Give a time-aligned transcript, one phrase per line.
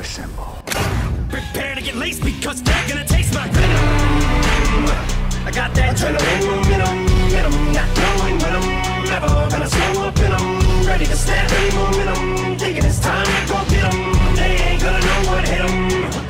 [0.00, 0.56] Assemble.
[1.28, 4.86] Prepare to get laced because they're gonna taste my venom.
[5.44, 10.32] I got that adrenaline momentum, momentum, not knowing when I'm never gonna slow up and
[10.32, 12.58] I'm ready to snap any momentum.
[12.58, 14.34] Thinking it's time to go get get 'em.
[14.34, 15.76] They ain't gonna know what hit 'em.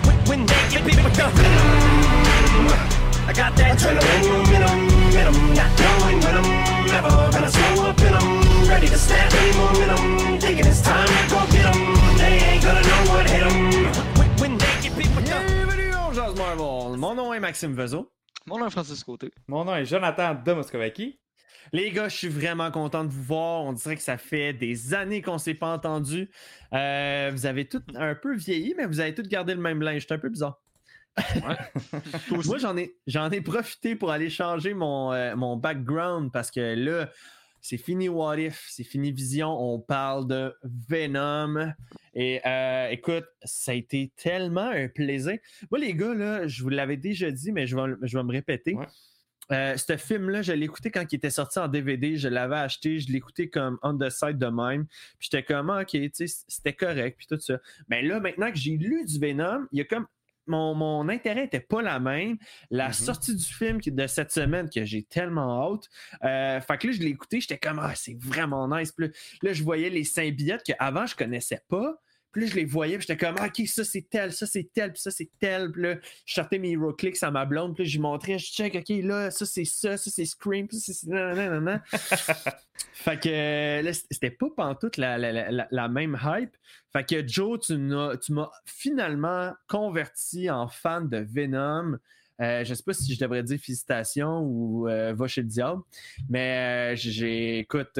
[0.06, 3.02] When, when they get beat with the venom.
[3.28, 8.14] I got that adrenaline momentum, momentum, not knowing when I'm never gonna slow up and
[8.16, 10.38] I'm ready to snap any momentum.
[10.41, 11.80] Thinking it's time to go get 'em.
[12.19, 13.84] They ain't gonna know what hit 'em.
[14.19, 16.98] When, when they get beat with the Bienvenue au Jazz Marvel.
[16.98, 18.10] Mon nom est Maxime Vezo.
[18.47, 19.30] Mon nom est Francis Côté.
[19.47, 21.19] Mon nom est Jonathan de Moscovaki.
[21.72, 23.62] Les gars, je suis vraiment content de vous voir.
[23.62, 26.28] On dirait que ça fait des années qu'on s'est pas entendu.
[26.75, 30.04] Euh, vous avez tout un peu vieilli, mais vous avez tous gardé le même linge.
[30.06, 30.61] C'est un peu bizarre.
[32.30, 36.74] Moi, j'en ai, j'en ai profité pour aller changer mon, euh, mon background parce que
[36.74, 37.10] là,
[37.60, 39.48] c'est fini What If, c'est fini Vision.
[39.48, 40.54] On parle de
[40.88, 41.72] Venom.
[42.14, 45.38] Et euh, écoute, ça a été tellement un plaisir.
[45.70, 48.32] Moi, les gars, là, je vous l'avais déjà dit, mais je vais, je vais me
[48.32, 48.74] répéter.
[48.74, 48.86] Ouais.
[49.52, 52.16] Euh, ce film-là, je l'ai écouté quand il était sorti en DVD.
[52.16, 54.86] Je l'avais acheté, je l'ai écouté comme on the side de même.
[55.19, 55.97] Puis j'étais comme, ah, ok,
[56.48, 57.58] c'était correct, puis tout ça.
[57.88, 60.06] Mais là, maintenant que j'ai lu du Venom, il y a comme.
[60.46, 62.36] Mon, mon intérêt n'était pas la même.
[62.70, 62.92] La Mhm.
[62.92, 65.84] sortie du film de cette semaine, que j'ai tellement hâte.
[66.24, 68.92] Euh, fait que là, je l'ai écouté, j'étais comme, ah, c'est vraiment nice.
[68.92, 71.94] Puis là, là, je voyais les symbiotes qu'avant, je connaissais pas.
[72.33, 74.69] Puis là, je les voyais, puis j'étais comme, ah, ok, ça c'est tel, ça c'est
[74.72, 75.70] tel, puis ça c'est tel.
[75.70, 78.47] Puis là, je sortais mes HeroClix à ma blonde, puis là, je lui montrais, je
[78.47, 81.06] check, ok, là, ça c'est ça, ça c'est Scream, puis ça c'est.
[82.94, 86.56] fait que là, c'était pas pantoute la, la, la, la- même hype.
[86.93, 91.99] Fait que Joe, tu m'as tu m'as finalement converti en fan de Venom.
[92.41, 95.82] Euh, je sais pas si je devrais dire félicitations ou euh, va chez le diable,
[96.28, 97.99] mais euh, j'ai, écoute,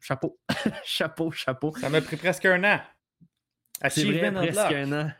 [0.00, 0.38] chapeau,
[0.84, 1.74] chapeau, chapeau.
[1.76, 2.80] Ça m'a pris presque un an.
[3.88, 5.10] C'est vrai, Achievement presque un an.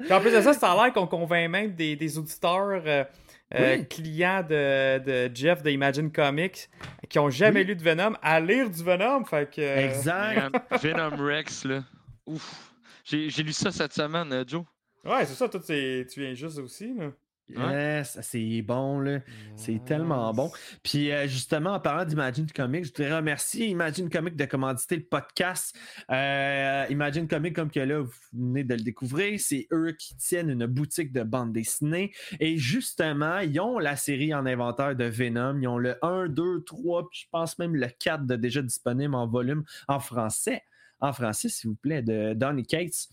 [0.00, 3.04] Puis en plus de ça, ça a l'air qu'on convainc même des, des auditeurs euh,
[3.54, 3.88] euh, Oui.
[3.88, 6.68] clients de, de Jeff de Imagine Comics
[7.08, 7.66] qui ont jamais Oui.
[7.68, 9.24] lu de Venom à lire du Venom.
[9.24, 10.54] Fait que, euh, Exact.
[10.82, 11.84] Venom Rex, là.
[12.26, 12.72] Ouf.
[13.04, 14.64] J'ai lu ça cette semaine, Joe.
[15.04, 16.92] Ouais, c'est ça, toi, tu viens juste aussi.
[16.94, 17.10] Là.
[17.50, 19.20] Yes, c'est bon, là.
[19.54, 20.50] C'est tellement bon.
[20.82, 25.04] Puis euh, justement, en parlant d'Imagine Comics, je voudrais remercier Imagine Comics de commanditer le
[25.04, 25.76] podcast.
[26.10, 30.48] Euh, Imagine Comics, comme que là, vous venez de le découvrir, c'est eux qui tiennent
[30.48, 32.12] une boutique de bande dessinée.
[32.40, 35.58] Et justement, ils ont la série en inventaire de Venom.
[35.60, 39.14] Ils ont le 1, 2, 3, puis je pense même le 4 de déjà disponible
[39.14, 40.62] en volume en français.
[41.04, 43.08] En français, s'il vous plaît, de Donny Cates.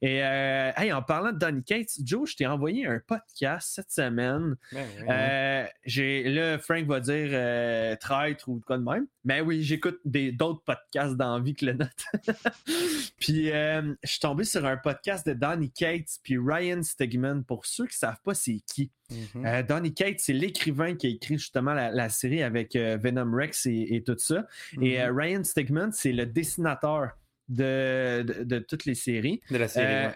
[0.00, 3.90] Et euh, hey, en parlant de Donny Cates, Joe, je t'ai envoyé un podcast cette
[3.90, 4.56] semaine.
[4.72, 5.04] Ben oui.
[5.10, 9.06] Euh, j'ai là, Frank va dire euh, traître ou quoi de même.
[9.24, 12.04] Mais oui, j'écoute des- d'autres podcasts dans la vie que le nôtre.
[13.18, 17.42] puis euh, je suis tombé sur un podcast de Donny Cates puis Ryan Stegman.
[17.44, 18.90] Pour ceux qui savent pas c'est qui.
[19.10, 19.44] Mhm.
[19.46, 23.34] Euh, Donny Cates, c'est l'écrivain qui a écrit justement la, la série avec euh, Venom
[23.34, 24.46] Rex et, et tout ça.
[24.80, 25.00] Et Mhm.
[25.00, 27.10] euh, Ryan Stegman, c'est le dessinateur
[27.48, 29.40] de, de- de toutes les séries.
[29.50, 29.86] de la série.
[29.92, 30.14] Euh, ouais.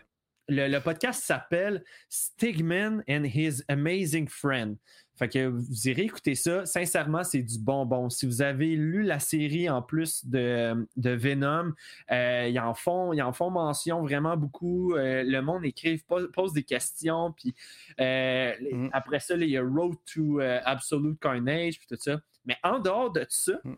[0.48, 4.76] le, le podcast s'appelle Stigman and His Amazing Friend.
[5.18, 6.64] Fait que vous irez écouter ça.
[6.64, 8.08] Sincèrement, c'est du bonbon.
[8.08, 11.72] Si vous avez lu la série en plus de, de Venom,
[12.12, 14.94] euh, ils, en font, ils en font mention vraiment beaucoup.
[14.94, 17.32] Euh, le monde écrive, pose, pose des questions.
[17.32, 17.52] Puis
[18.00, 18.90] euh, Mm.
[18.92, 22.20] après ça, là, il y a Road to Absolute Carnage, puis tout ça.
[22.46, 23.74] Mais en dehors de ça, Mm.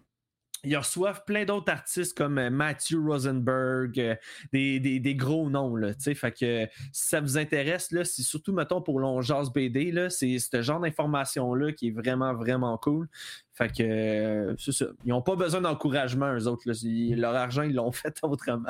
[0.65, 4.15] Ils reçoivent plein d'autres artistes comme euh, Matthew Rosenberg, euh,
[4.53, 5.75] des, des- des gros noms.
[5.77, 10.63] Là, fait que si ça vous intéresse, c'est surtout, mettons, pour l'Ongeance BD, c'est ce
[10.63, 13.09] genre d'information-là qui est vraiment, vraiment cool.
[13.55, 14.87] Fait que euh, c'est ça.
[15.05, 16.63] Ils n'ont pas besoin d'encouragement, eux autres.
[16.67, 18.69] leur argent, ils l'ont fait autrement.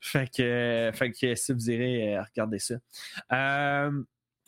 [0.00, 2.74] fait, que, si vous irez regarder ça.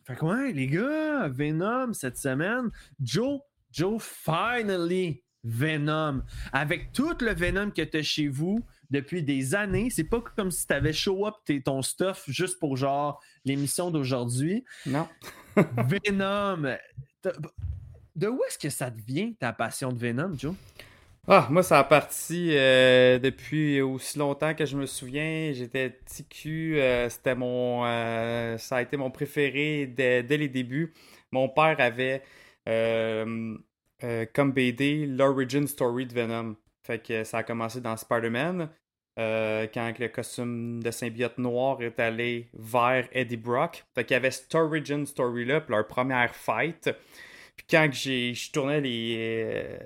[0.06, 2.70] Fait que ouais, les gars, Venom cette semaine.
[3.00, 3.40] Joe,
[3.72, 6.22] Joe, finally, Venom.
[6.52, 10.50] Avec tout le Venom que tu as chez vous depuis des années, c'est pas comme
[10.50, 14.64] si tu avais show up ton stuff juste pour genre l'émission d'aujourd'hui.
[14.86, 15.08] Non.
[15.56, 16.76] Venom.
[18.16, 20.54] de où est-ce que ça devient ta passion de Venom, Joe?
[21.26, 25.52] Ah, moi, ça a parti euh, depuis aussi longtemps que je me souviens.
[25.54, 26.78] J'étais petit cul.
[26.78, 27.82] euh, c'était mon.
[27.86, 30.92] euh, ça a été mon préféré dès, dès les débuts.
[31.32, 32.22] Mon père avait
[34.04, 36.56] euh, comme BD l'origin story de Venom.
[36.82, 38.68] Fait que ça a commencé dans Spider-Man.
[39.18, 43.84] euh, quand le costume de symbiote noir est allé vers Eddie Brock.
[43.94, 46.90] Fait qu'il y avait cette origin story-là, puis leur première fight.
[47.56, 49.78] Puis quand je tournais les, euh,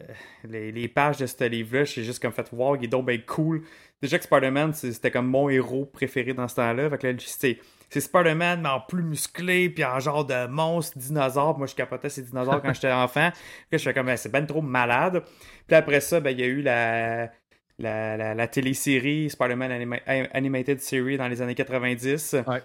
[0.44, 3.20] les, les pages de ce livre-là, j'ai juste comme fait wow, il est donc ben
[3.26, 3.62] cool.
[4.00, 6.88] Déjà que Spider-Man, c'était comme mon héros préféré dans ce temps-là.
[6.88, 7.12] Fait que là,
[7.88, 11.56] c'est, Spider-Man, mais en plus musclé, puis en genre de monstre dinosaure.
[11.58, 13.30] Moi, je capotais ces dinosaures quand j'étais enfant.
[13.70, 15.22] Puis je fais comme, Ben, c'est ben trop malade.
[15.66, 17.30] Puis après ça, ben, il y a eu la,
[17.78, 22.36] la, la, télésérie Spider-Man Anima- Animated Series dans les années 90.
[22.46, 22.62] Ouais.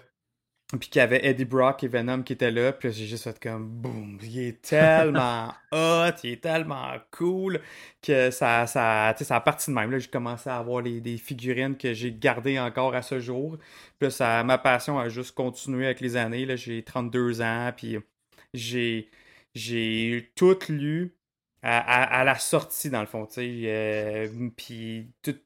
[0.80, 2.72] Puis qu'il y avait Eddie Brock et Venom qui étaient là.
[2.72, 4.18] Puis j'ai juste fait comme boum.
[4.22, 7.60] Il est tellement hot, il est tellement cool
[8.02, 9.90] que ça, ça, tu sais, ça a parti de même.
[9.92, 13.56] Là, j'ai commencé à avoir les, des figurines que j'ai gardées encore à ce jour.
[13.98, 16.44] Puis là, ça, ma passion a juste continué avec les années.
[16.46, 17.72] Là, j'ai 32 ans.
[17.76, 17.98] Puis
[18.52, 19.10] j'ai,
[19.54, 21.14] j'ai tout lu
[21.62, 23.26] à, à- à la sortie, dans le fond.
[23.26, 23.62] tu sais.
[23.66, 25.36] Euh, puis tout,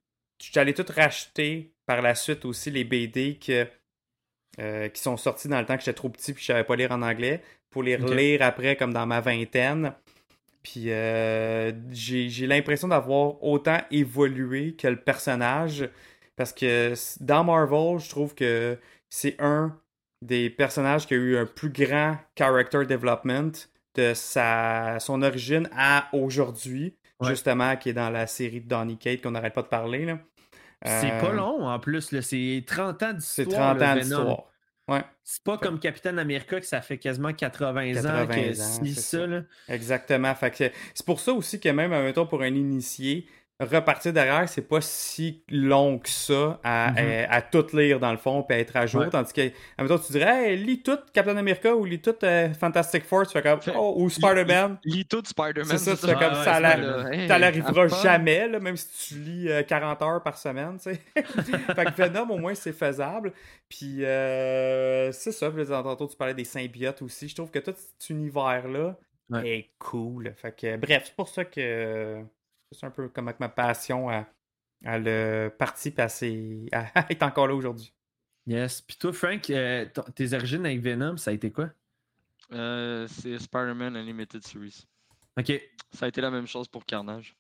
[0.41, 3.67] j'allais tout racheter par la suite aussi les BD que
[4.61, 6.77] euh, qui sont sortis dans le temps que j'étais trop petit puis je savais pas
[6.77, 9.93] lire en anglais pour les relire après comme dans ma vingtaine.
[10.63, 15.89] Puis euh, j'ai j'ai l'impression d'avoir autant évolué que le personnage
[16.37, 18.79] parce que dans Marvel, je trouve que
[19.09, 19.77] c'est un
[20.23, 23.53] des personnages qui a eu un plus grand character development
[23.95, 27.31] de sa son origine à aujourd'hui, Ouais.
[27.31, 30.19] justement qui est dans la série de Donny Kate qu'on n'arrête pas de parler là.
[30.85, 33.77] C'est Euh, pas long en plus, c'est 30 ans C'est d'histoire.
[33.77, 34.01] 30 le ans Venom.
[34.01, 34.45] d'histoire.
[34.89, 35.05] Ouais.
[35.23, 38.95] C'est pas comme Captain America que ça fait quasiment 80, 80 ans que ans, c'est
[38.95, 39.27] ça, ça.
[39.27, 39.43] là.
[39.69, 40.35] Exactement.
[40.95, 43.29] C'est pour ça aussi que même, mettons, pour un initié,
[43.61, 46.99] repartir derrière, c'est pas si long que ça à, Mhm.
[47.29, 49.01] à, à tout lire dans le fond et à être à jour.
[49.03, 49.11] Ouais.
[49.11, 49.51] Tandis que,
[49.83, 53.33] mettons, tu dirais, hey, lis tout Captain America ou lis tout euh, Fantastic Four, tu
[53.33, 54.79] fais comme, oh, ou Spider-Man.
[54.85, 55.77] Lis tout Spider-Man.
[55.77, 58.03] C'est ça, tu fais comme ouais, ça, c'est la- pas Hey, ça n'arrivera have fun.
[58.03, 61.01] jamais, là, même si tu lis euh, 40 heures par semaine, tu sais.
[61.17, 63.33] fait que Venom, au moins, c'est faisable.
[63.69, 65.51] Puis, euh, c'est ça.
[65.51, 67.29] Puis, tantôt, tu parlais des symbiotes aussi.
[67.29, 68.97] Je trouve que tout cet univers-là
[69.31, 69.47] Ouais.
[69.59, 70.33] est cool.
[70.37, 72.23] Fait que, bref, c'est pour ça que
[72.73, 74.27] c'est un peu comme avec ma passion à,
[74.85, 77.93] à le parti passer, à être encore là aujourd'hui.
[78.47, 78.81] Yes.
[78.81, 81.71] Puis toi, Frank, euh, tes origines avec Venom, ça a été quoi?
[82.53, 84.87] Euh, c'est Spider-Man Unlimited Series.
[85.39, 85.53] Ok.
[85.93, 87.37] Ça a été la même chose pour Carnage.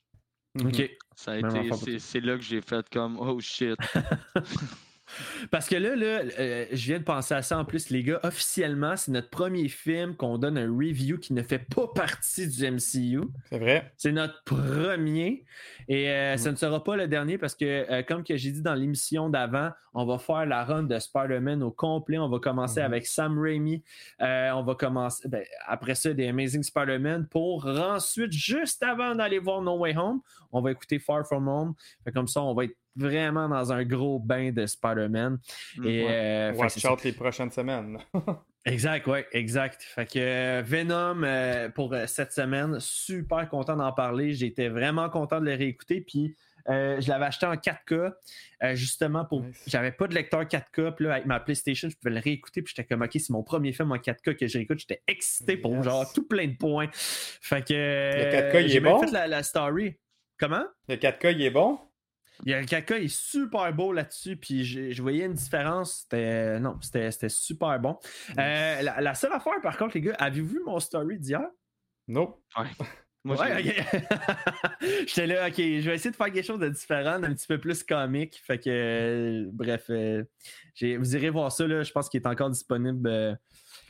[0.62, 0.90] Ok.
[1.16, 3.78] Ça a Même été, c'est là que j'ai fait comme oh shit.
[5.50, 8.20] Parce que là, là euh, je viens de penser à ça en plus, les gars.
[8.22, 12.70] Officiellement, c'est notre premier film qu'on donne un review qui ne fait pas partie du
[12.70, 13.22] MCU.
[13.50, 13.92] C'est vrai.
[13.96, 15.44] C'est notre premier.
[15.88, 18.62] Et euh, ce ne sera pas le dernier parce que, euh, comme que j'ai dit
[18.62, 22.18] dans l'émission d'avant, on va faire la run de Spider-Man au complet.
[22.18, 22.86] On va commencer Mhm.
[22.86, 23.82] avec Sam Raimi.
[24.20, 29.38] Euh, on va commencer ben, après ça des Amazing Spider-Man pour ensuite, juste avant d'aller
[29.38, 30.20] voir No Way Home,
[30.52, 31.74] on va écouter Far From Home.
[32.04, 35.38] Fait comme ça, on va être vraiment dans un gros bain de Spider-Man.
[35.84, 36.06] Et, Ouais.
[36.10, 37.98] euh, Watch out les prochaines semaines.
[38.64, 39.82] Exact, ouais, exact.
[39.82, 44.34] Fait que euh, Venom euh, pour cette semaine, super content d'en parler.
[44.34, 46.02] J'étais vraiment content de le réécouter.
[46.02, 46.36] Puis
[46.68, 48.12] euh, je l'avais acheté en 4K,
[48.62, 49.40] euh, justement pour.
[49.42, 49.62] Nice.
[49.68, 50.94] J'avais pas de lecteur 4K.
[50.96, 52.60] Puis là, avec ma PlayStation, je pouvais le réécouter.
[52.60, 54.80] Puis j'étais comme, OK, c'est mon premier film en 4K que je réécoute.
[54.80, 55.84] J'étais excité pour Yes.
[55.84, 56.88] genre tout plein de points.
[56.92, 57.72] Fait que.
[57.72, 58.98] Le 4K, il est bon?
[59.00, 59.94] fait la, la story.
[60.38, 60.64] Comment?
[60.88, 61.78] Le 4K, il est bon?
[62.44, 65.34] Il y a le 4K il est super beau là-dessus, puis je, je voyais une
[65.34, 66.02] différence.
[66.02, 67.98] C'était non, c'était c'était super bon.
[68.38, 71.42] Euh, la, la seule affaire, par contre, les gars, avez-vous vu mon story d'hier?
[72.06, 72.40] Nope.
[73.24, 74.02] Moi, Ouais, j'ai- ok.
[75.08, 77.58] J'étais là, ok, je vais essayer de faire quelque chose de différent, un petit peu
[77.58, 78.40] plus comique.
[78.46, 80.22] Fait que, euh, bref, euh,
[80.74, 83.08] j'ai- vous irez voir ça, là, je pense qu'il est encore disponible.
[83.08, 83.34] euh,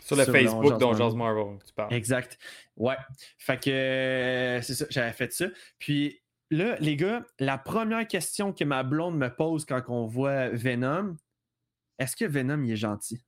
[0.01, 1.59] Sur le Sur Facebook dont Marvel.
[1.67, 1.93] Tu parles.
[1.93, 2.39] Exact.
[2.77, 2.97] Ouais.
[3.37, 5.47] Fait que euh, c'est ça, j'avais fait ça.
[5.79, 10.49] Puis là, les gars, la première question que ma blonde me pose quand on voit
[10.51, 11.17] Venom,
[11.99, 13.23] est-ce que Venom il est gentil?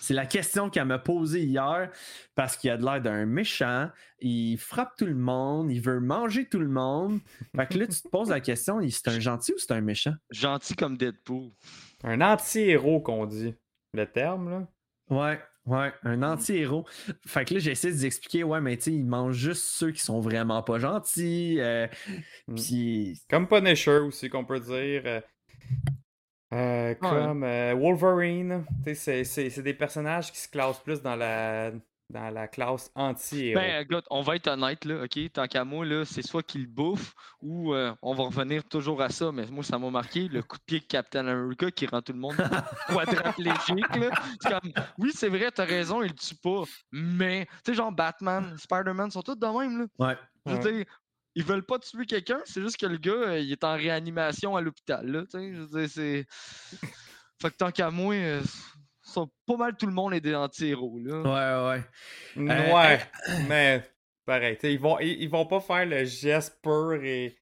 [0.00, 1.90] C'est la question qu'elle m'a posée hier
[2.36, 6.48] parce qu'il a de l'air d'un méchant, il frappe tout le monde, il veut manger
[6.48, 7.18] tout le monde.
[7.56, 9.80] Fait que là, tu te poses la question, il- c'est un gentil ou c'est un
[9.80, 10.14] méchant?
[10.30, 11.50] Gentil comme Deadpool.
[12.04, 13.54] Un anti-héros qu'on dit.
[13.92, 14.68] Le terme, là.
[15.10, 16.86] Ouais, ouais, un anti-héros.
[17.26, 19.90] Fait que là, j'essaie de vous expliquer, ouais, mais tu sais, il mange juste ceux
[19.92, 21.56] qui sont vraiment pas gentils.
[21.60, 21.86] euh,
[22.48, 22.54] Mm.
[22.56, 25.02] Puis, Comme Punisher aussi, qu'on peut dire.
[25.06, 25.20] euh,
[26.52, 28.64] euh, comme euh, Wolverine.
[28.84, 31.72] Tu sais, c'est des personnages qui se classent plus dans la,
[32.12, 33.60] dans la classe anti-héros.
[33.60, 35.32] Ben, écoute, on va être honnête, là, OK?
[35.32, 39.08] Tant qu'à moi, là, c'est soit qu'il bouffe ou euh, on va revenir toujours à
[39.08, 39.32] ça.
[39.32, 42.12] Mais moi, ça m'a marqué le coup de pied de Captain America qui rend tout
[42.12, 42.36] le monde
[42.88, 44.10] quadraplégique, là.
[44.40, 46.62] C'est comme, oui, c'est vrai, t'as raison, il le tue pas.
[46.92, 49.86] Mais, tu sais, genre Batman, Spider-Man sont tous de même, là.
[49.98, 50.18] Ouais.
[50.46, 50.84] Je veux dire,
[51.34, 54.54] ils veulent pas tuer quelqu'un, c'est juste que le gars, euh, il est en réanimation
[54.54, 55.22] à l'hôpital, là.
[55.22, 56.26] Tu sais, je veux dire, c'est.
[57.40, 58.42] Fait que tant qu'à moi, euh,
[59.12, 61.20] ça- pas mal tout le monde est des anti-héros, là.
[61.20, 62.50] Ouais, ouais.
[62.50, 63.00] Euh, Ouais,
[63.48, 63.82] mais
[64.26, 67.36] pareil, ils vont, ils, ils vont pas faire le geste pur et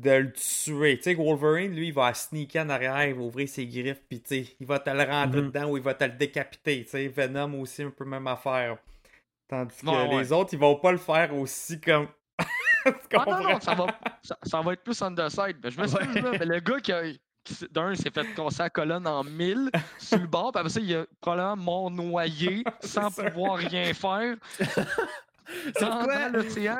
[0.00, 0.96] de le tuer.
[0.96, 4.22] Tu sais, Wolverine, lui, il va sneaker en arrière, il va ouvrir ses griffes, puis
[4.22, 5.46] tu sais, il va te le rentrer Mhm.
[5.48, 6.84] dedans ou il va te le décapiter.
[6.84, 8.78] Tu sais, Venom aussi, un peu même affaire.
[9.48, 10.22] Tandis que Ouais, ouais.
[10.22, 12.08] les autres, ils vont pas le faire aussi comme.
[13.14, 13.86] Ah non, non, ça va,
[14.24, 15.60] ça, ça va être plus on the side.
[15.60, 17.02] Ben, je me souviens, là, mais le gars qui a.
[17.72, 20.80] D'un, il s'est fait casser la colonne en mille sur le bord, puis après ça,
[20.80, 23.30] il a probablement mort noyé sans ça.
[23.30, 24.36] pouvoir rien faire.
[25.80, 26.28] dans, quoi?
[26.30, 26.78] dans l'océan.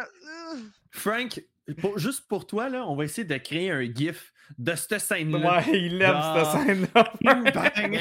[0.91, 1.43] Frank,
[1.81, 5.59] pour- juste pour toi, là, on va essayer de créer un GIF de cette scène-là.
[5.59, 6.45] Ouais, il aime Ah.
[6.53, 7.13] cette scène-là.
[7.23, 7.95] Bang!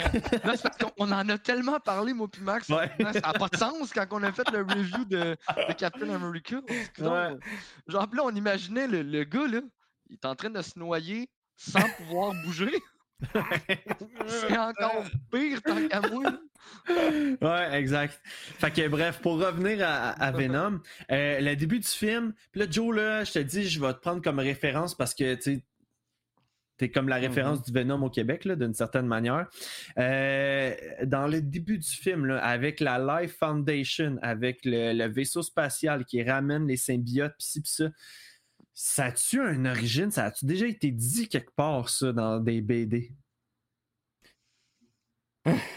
[0.43, 2.67] Là, c'est parce qu'on en a tellement parlé, moi puis Max.
[2.69, 2.91] Ouais.
[3.13, 5.17] Ça n'a pas de sens quand on a fait le review de,
[5.67, 6.57] de Captain America.
[6.99, 7.37] Ouais.
[7.87, 9.61] Genre, là, on imaginait le, le gars, là,
[10.09, 11.29] il est en train de se noyer
[11.69, 12.71] sans pouvoir bouger.
[14.27, 16.39] C'est encore pire tant qu'à moi.
[17.41, 18.19] Ouais, exact.
[18.23, 20.79] Fait que bref, pour revenir à, à Venom,
[21.11, 23.99] euh, le début du film, puis là, Joe, là, je te dis, je vais te
[23.99, 25.61] prendre comme référence parce que tu
[26.77, 29.45] t'es comme la référence du Venom au Québec, d'une certaine manière.
[29.99, 35.43] Euh, dans le début du film, là, avec la Life Foundation, avec le, le vaisseau
[35.43, 37.89] spatial qui ramène les symbiotes, pis ci, pis ça,
[38.83, 40.09] ça a-tu une origine?
[40.09, 43.11] Ça a-tu déjà été dit quelque part, ça, dans des BD?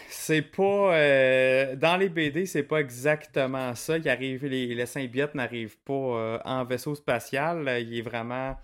[0.08, 0.96] C'est pas.
[0.96, 3.98] euh, dans les BD, c'est pas exactement ça.
[3.98, 7.68] Il arrive, les, les symbiotes n'arrivent pas euh, en vaisseau spatial.
[7.82, 8.56] Il est vraiment.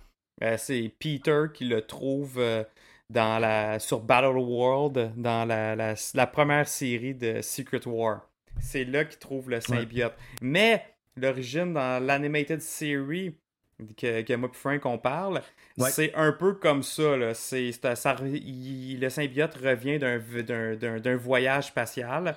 [0.42, 2.40] euh, c'est Peter qui le trouve
[3.11, 8.26] dans la, sur Battle World, dans la, la, la première série de Secret War.
[8.59, 10.14] C'est là qu'il trouve le symbiote.
[10.40, 10.85] Mais
[11.16, 13.35] l'origine dans l'animated series
[13.97, 15.43] que, que moi et Frank on parle,
[15.79, 15.91] Ouais.
[15.91, 17.17] c'est un peu comme ça.
[17.17, 17.35] Là.
[17.35, 22.35] Ça il- le symbiote revient d'un, d'un, d'un- d'un voyage spatial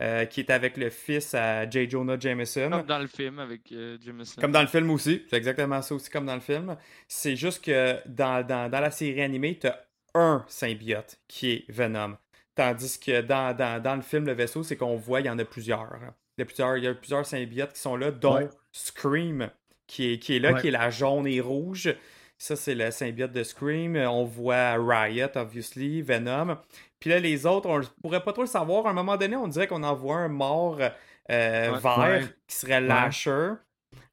[0.00, 1.88] euh, qui est avec le fils à J.
[1.88, 2.68] Jonah Jameson.
[2.70, 4.40] Comme dans le film avec euh, Jameson.
[4.40, 5.24] Comme dans le film aussi.
[5.30, 6.76] C'est exactement ça aussi comme dans le film.
[7.08, 9.80] C'est juste que dans, dans, dans la série animée, tu as
[10.14, 12.16] un symbiote qui est Venom.
[12.56, 15.38] Tandis que dans, dans, dans le film, le vaisseau, c'est qu'on voit, il y en
[15.38, 15.90] a plusieurs.
[16.36, 18.48] Il y a plusieurs, il y a plusieurs symbiotes qui sont là, dont Ouais.
[18.72, 19.48] Scream,
[19.86, 20.60] qui est, qui est là, Ouais.
[20.60, 21.94] qui est la jaune et rouge.
[22.36, 23.96] Ça, c'est le symbiote de Scream.
[23.96, 26.58] On voit Riot, obviously, Venom.
[26.98, 28.86] Puis là, les autres, on ne pourrait pas trop le savoir.
[28.86, 31.78] À un moment donné, on dirait qu'on en voit un mort euh, Ouais.
[31.78, 32.24] vert Ouais.
[32.46, 33.52] qui serait Lasher.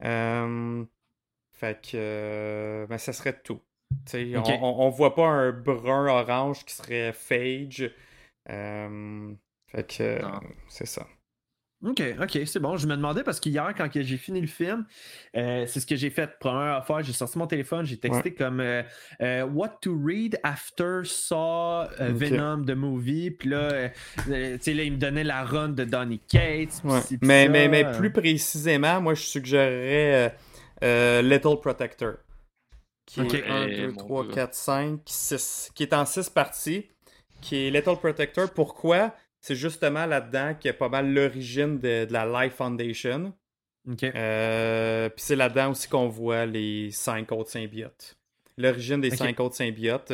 [0.03, 0.83] Euh,
[1.51, 3.59] fait que euh, ben, ça serait tout.
[4.13, 7.91] On, on, voit pas un brun orange qui serait Phage.
[8.49, 9.33] Euh,
[9.67, 10.21] fait que
[10.69, 11.05] c'est ça.
[11.83, 12.77] Ok, ok, c'est bon.
[12.77, 14.85] Je me demandais parce qu'hier, quand j'ai fini le film,
[15.35, 16.37] euh, c'est ce que j'ai fait.
[16.39, 18.83] Première affaire, j'ai sorti mon téléphone, j'ai texté comme euh,
[19.21, 22.17] euh, What to read after saw euh, Ok.
[22.17, 23.31] Venom the movie.
[23.31, 23.89] Puis là, euh,
[24.29, 26.81] euh, tu sais, là, il me donnait la run de Donny Cates.
[26.83, 26.99] Ouais.
[27.23, 27.51] Mais, ça.
[27.51, 30.29] mais, mais plus précisément, moi je suggérerais euh,
[30.83, 32.13] euh, Little Protector.
[33.07, 33.33] Qui Ok.
[33.33, 34.33] est 1, Eh, 2, mon 3, gars.
[34.35, 35.71] 4, 5, 6.
[35.73, 36.87] Qui est en 6 parties.
[37.41, 38.51] Qui est Little Protector.
[38.53, 39.15] Pourquoi?
[39.41, 43.33] C'est justement là-dedans qu'il y a pas mal l'origine de, de la Life Foundation.
[43.89, 44.03] Ok.
[44.03, 48.15] Euh, Puis c'est là-dedans aussi qu'on voit les 5 autres symbiotes.
[48.57, 49.09] L'origine des.
[49.17, 50.13] 5 autres symbiotes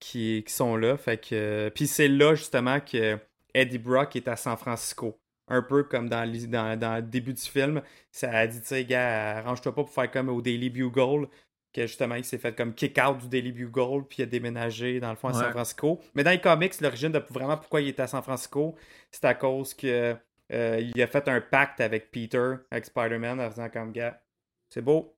[0.00, 0.96] qui, qui sont là.
[0.96, 3.18] Fait que, puis c'est là justement que
[3.52, 5.18] Eddie Brock est à San Francisco.
[5.48, 7.82] Un peu comme dans, les- dans, dans le début du film.
[8.10, 11.28] Ça a dit, tu sais, gars, arrange-toi pas pour faire comme au Daily Bugle.
[11.74, 15.00] Que justement, il s'est fait comme kick out du Daily Bugle, puis il a déménagé
[15.00, 15.50] dans le fond à San.
[15.50, 16.00] Francisco.
[16.14, 18.76] Mais dans les comics, l'origine de vraiment pourquoi il était à San Francisco,
[19.10, 20.16] c'est à cause que
[20.52, 24.20] euh, il a fait un pacte avec Peter, avec Spider-Man, en faisant comme gars,
[24.68, 25.16] c'est beau,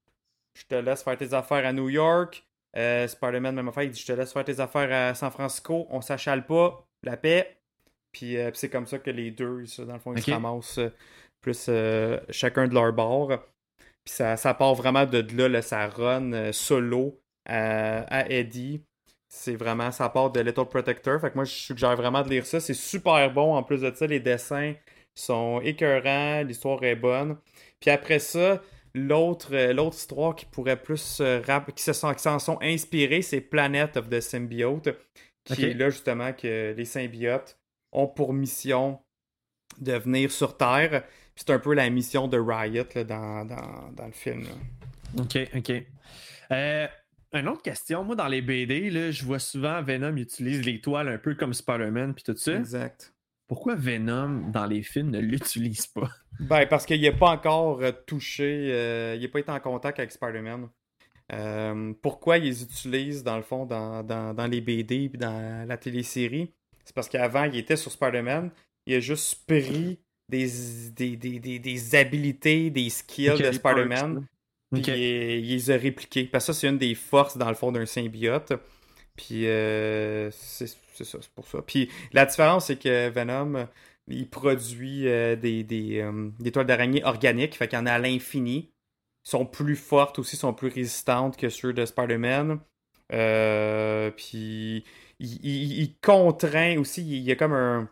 [0.55, 2.43] je te laisse faire tes affaires à New York.
[2.77, 5.87] Euh, Spider-Man, même affaire, il dit je te laisse faire tes affaires à San Francisco,
[5.91, 7.59] on s'achale pas, la paix.
[8.13, 10.81] Puis, euh, puis c'est comme ça que les deux, dans le fond, ils se ramassent
[11.41, 11.71] plus
[12.31, 13.33] chacun de leur bord.
[14.07, 18.83] Puis ça, ça part vraiment de là, là ça run euh, solo à, à Eddie.
[19.29, 21.21] C'est vraiment, ça part de Little Protector.
[21.21, 22.61] Fait que moi, je suggère vraiment de lire ça.
[22.61, 23.55] C'est super bon.
[23.57, 24.75] En plus de ça, les dessins
[25.15, 27.37] sont écœurants, l'histoire est bonne.
[27.81, 28.63] Puis après ça,
[28.95, 32.59] l'autre euh, l'autre histoire qui pourrait plus euh, rap- qui se sont, qui s'en sont
[32.63, 34.89] inspirés, c'est Planet of the Symbiote,
[35.45, 37.59] qui est là justement que les symbiotes
[37.93, 39.01] ont pour mission
[39.81, 41.05] de venir sur Terre.
[41.37, 44.45] C'est un peu la mission de Riot là, dans, dans, dans le film.
[44.45, 45.23] là.
[45.23, 45.73] Ok, ok.
[46.51, 46.87] Euh,
[47.33, 51.09] une autre question, moi dans les BD, là, je vois souvent Venom utilise les toiles
[51.09, 52.55] un peu comme Spider-Man puis tout ça.
[52.55, 53.13] Exact.
[53.49, 56.11] Pourquoi Venom dans les films ne l'utilise pas?
[56.41, 59.99] Ben, parce qu'il n'a pas encore euh, touché, euh, il n'a pas été en contact
[59.99, 60.69] avec Spider-Man.
[61.33, 65.67] Euh, pourquoi ils les utilisent, dans le fond, dans, dans, dans les BD et dans
[65.67, 66.53] la télésérie?
[66.85, 68.51] C'est parce qu'avant, il était sur Spider-Man.
[68.87, 70.49] Il a juste pris des,
[70.97, 74.27] des, des, des, des habilités, des skills de Spider-Man.
[74.73, 76.25] Puis il, il les a répliqués.
[76.25, 78.53] Parce que ça, c'est une des forces, dans le fond, d'un symbiote.
[79.17, 81.63] Puis euh, c'est ça, c'est pour ça.
[81.63, 83.69] Puis la différence, c'est que Venom,
[84.09, 87.57] il produit euh, des, des, euh, des toiles d'araignée organiques.
[87.57, 88.71] Fait qu'il y en a à l'infini.
[89.25, 92.61] sont plus fortes aussi, sont plus résistantes que ceux de Spider-Man.
[93.13, 94.85] Euh, puis
[95.21, 97.89] il, il- il contraint aussi, il y a comme un.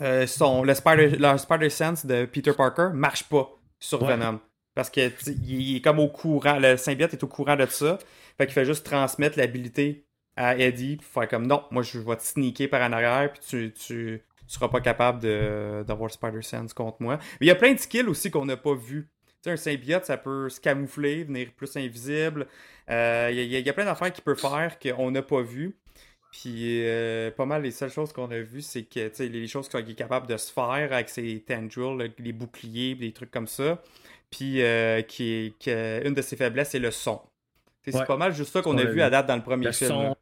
[0.00, 3.48] Euh, son, le Spider, le Spider Sense de Peter Parker marche pas
[3.78, 4.16] sur Ouais.
[4.16, 4.40] Venom.
[4.74, 5.10] Parce que
[5.46, 7.98] il est comme au courant, le symbiote est au courant de ça.
[8.36, 10.04] Fait qu'il fait juste transmettre l'habilité
[10.36, 13.40] à Eddie, puis faire comme non, moi je vais te sneaker par en arrière, puis
[13.48, 15.20] tu, tu, tu seras pas capable
[15.84, 17.18] d'avoir Spider Sense contre moi.
[17.40, 19.08] Mais il y a plein de skills aussi qu'on n'a pas vu.
[19.26, 22.48] Tu sais, un symbiote, ça peut se camoufler, venir plus invisible.
[22.90, 25.76] Euh, Il y, y a plein d'affaires qu'il peut faire qu'on n'a pas vu.
[26.36, 29.88] Puis euh, pas mal les seules choses qu'on a vues, c'est que les choses qu'il
[29.88, 33.80] est capable de se faire avec ses tendrils, les boucliers, des trucs comme ça.
[34.30, 37.20] Puis euh, qui que une de ses faiblesses, c'est le son.
[37.86, 37.92] Ouais.
[37.92, 39.72] C'est pas mal juste ça qu'on On a vu à date dans le premier Le
[39.72, 39.90] film.
[39.90, 40.16] son,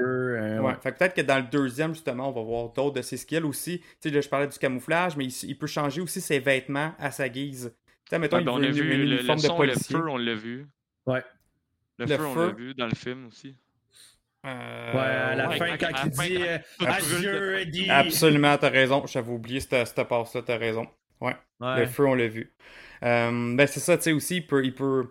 [0.00, 0.66] euh, Ouais.
[0.68, 0.74] ouais.
[0.82, 3.80] Fait peut-être que dans le deuxième, justement, on va voir d'autres de ses skills aussi.
[3.80, 6.94] Tu sais, là, je parlais du camouflage, mais il, il peut changer aussi ses vêtements
[6.98, 7.74] à sa guise.
[8.06, 9.38] Tu sais, mettons, Ouais, il ben, on veut a une- vu un le, le uniforme
[9.38, 10.66] de son, le feu, on l'a vu.
[11.06, 11.22] Ouais.
[11.98, 13.54] Le, Le feu, on l'a vu dans le film aussi.
[14.48, 15.58] Euh, Ouais, à la ouais.
[15.58, 16.38] fin, quand il dit
[16.78, 17.90] quand euh, Adieu, Eddie.
[17.90, 19.04] Absolument, t'as raison.
[19.06, 20.86] J'avais oublié cette, cette passe-là, t'as raison.
[21.20, 21.36] Ouais.
[21.60, 21.80] Ouais.
[21.80, 22.54] Le feu, on l'a vu.
[23.02, 24.64] Euh, ben, c'est ça, tu sais, aussi, il peut.
[24.64, 25.06] Il peut...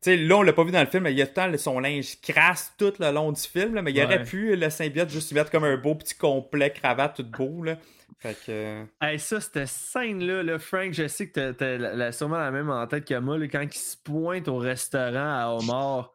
[0.00, 1.50] Tu sais, là, on l'a pas vu dans le film, mais il y a temps
[1.56, 4.04] son linge crasse tout le long du film, là, mais il Ouais.
[4.04, 7.64] aurait pu, le symbiote, juste lui mettre comme un beau petit complet cravate tout beau,
[7.64, 7.76] là.
[8.20, 8.50] Fait que.
[8.50, 12.86] euh, Hey, ça, cette scène-là, là, Frank, je sais que t'as, sûrement la même en
[12.86, 16.12] tête que moi, là, quand il se pointe au restaurant à Omar.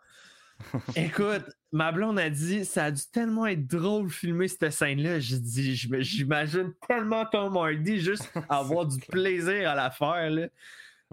[0.96, 5.20] Écoute, ma blonde a dit, ça a dû tellement être drôle filmer cette scène-là.
[5.20, 10.30] Je dis, je me- j'imagine tellement Tom Hardy juste avoir du plaisir à la faire,
[10.30, 10.48] là.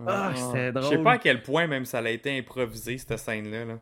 [0.07, 1.03] Ah, c'était Je sais drôle.
[1.05, 3.65] pas à quel point même ça a été improvisé, cette scène-là.
[3.65, 3.79] Là.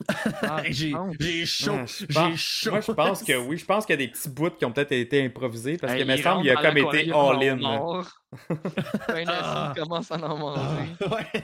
[0.42, 2.70] Ah, J'ai, j'ai chaud, j'ai pense- chaud.
[2.70, 3.56] Moi, je pense que oui.
[3.56, 6.02] Je pense qu'il y a des petits bouts qui ont peut-être été improvisés parce Hey,
[6.04, 7.56] que, me il semble, il a comme été all-in.
[9.08, 9.72] Ben, la Ah.
[9.76, 10.92] commence à en manger.
[11.00, 11.42] Ouais.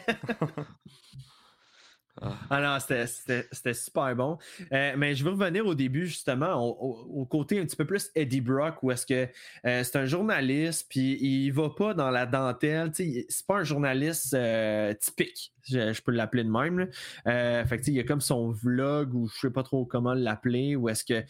[2.50, 4.38] Ah non, c'était- super bon.
[4.72, 8.40] Euh, mais je veux revenir au début, justement, au, côté un petit peu plus Eddie
[8.40, 9.28] Brock, où est-ce que
[9.66, 12.90] euh, c'est un journaliste, puis il va pas dans la dentelle.
[12.94, 16.88] C'est pas un journaliste euh, typique, je, je peux l'appeler de même.
[17.24, 20.76] fait que, il y a comme son vlog, ou je sais pas trop comment l'appeler,
[20.76, 21.24] où est-ce que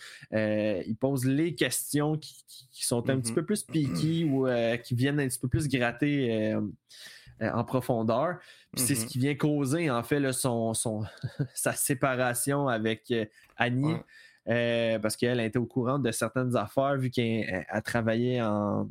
[0.86, 4.46] il pose les questions qui, qui- qui sont un petit peu plus piquées ou
[4.82, 6.56] qui viennent un petit peu plus gratter
[7.40, 8.38] en profondeur.
[8.76, 9.08] C'est ce Mhm.
[9.08, 11.04] qui vient causer, en fait, là, son, son,
[11.54, 13.24] sa séparation avec euh,
[13.56, 13.94] Annie.
[13.94, 14.02] Ouais.
[14.48, 18.90] Euh, parce qu'elle était au courant de certaines affaires, vu qu'elle elle- elle travaillait en.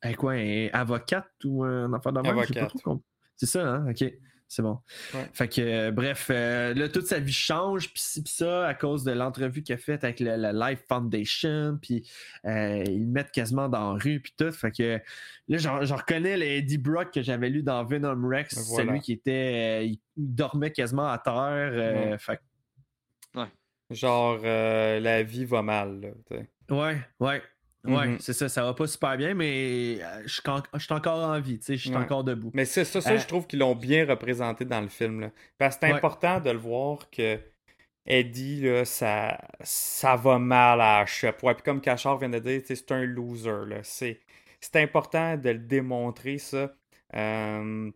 [0.00, 3.02] elle, quoi, elle avocate ou un affaire compris.
[3.36, 3.90] C'est ça, hein?
[3.90, 4.04] OK.
[4.52, 4.80] C'est bon.
[5.14, 5.28] Ouais.
[5.32, 9.12] Fait que, euh, bref, euh, là, toute sa vie change, puis ça, à cause de
[9.12, 12.10] l'entrevue qu'il a faite avec le, le Life Foundation, puis
[12.46, 14.50] euh, ils le mettent quasiment dans la rue, puis tout.
[14.50, 14.98] Fait que
[15.46, 18.86] là, j'en reconnais le Eddie Brock que j'avais lu dans Venom Rex, Voilà.
[18.88, 19.86] celui qui était.
[19.86, 21.70] il dormait quasiment à terre.
[21.72, 22.18] Ouais.
[22.18, 22.42] Fait que-
[23.94, 26.00] Genre, la vie va mal.
[26.00, 26.50] Là, tu sais.
[26.74, 27.42] Ouais,
[27.84, 28.06] ouais.
[28.08, 28.18] Mhm.
[28.20, 31.18] c'est ça, ça va pas super bien, mais euh, je suis en- je suis encore
[31.28, 31.96] en vie, tu sais, je suis Ouais.
[32.02, 32.50] encore debout.
[32.54, 35.20] Mais c'est ça, ça Euh, je trouve qu'ils l'ont bien représenté dans le film.
[35.20, 35.30] Là.
[35.58, 35.98] Parce que c'est Ouais.
[35.98, 37.38] important de le voir que
[38.06, 41.32] Eddie, là, ça, ça va mal à shop.
[41.42, 43.66] Ouais, puis comme Cachard vient de dire, c'est un loser.
[43.66, 43.78] là.
[43.82, 44.20] C'est,
[44.60, 46.74] c'est important de le démontrer, ça.
[47.14, 47.90] Euh,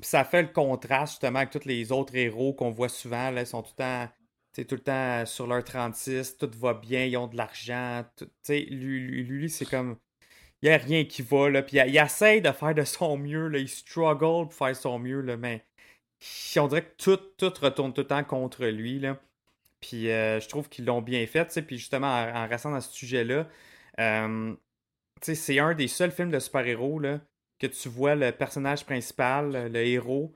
[0.00, 3.30] ça fait le contraste justement avec tous les autres héros qu'on voit souvent.
[3.30, 4.08] Là, ils sont tout le temps.
[4.54, 8.04] Tout le temps sur leur 36, tout va bien, ils ont de l'argent.
[8.44, 9.96] tu lui, c'est comme.
[10.62, 11.62] Il n'y a rien qui va, là.
[11.62, 13.58] Puis il, il essaie de faire de son mieux, là.
[13.58, 15.22] Il struggle pour faire son mieux.
[15.36, 15.64] Mais
[16.56, 19.18] on dirait que tout, tout retourne tout le temps contre lui, là.
[19.80, 21.62] Puis euh, je trouve qu'ils l'ont bien fait, tu.
[21.62, 23.48] Puis justement, en, restant dans ce sujet-là,
[24.00, 24.54] euh,
[25.20, 27.00] c'est un des seuls films de super-héros,
[27.58, 30.34] que tu vois le personnage principal, le héros,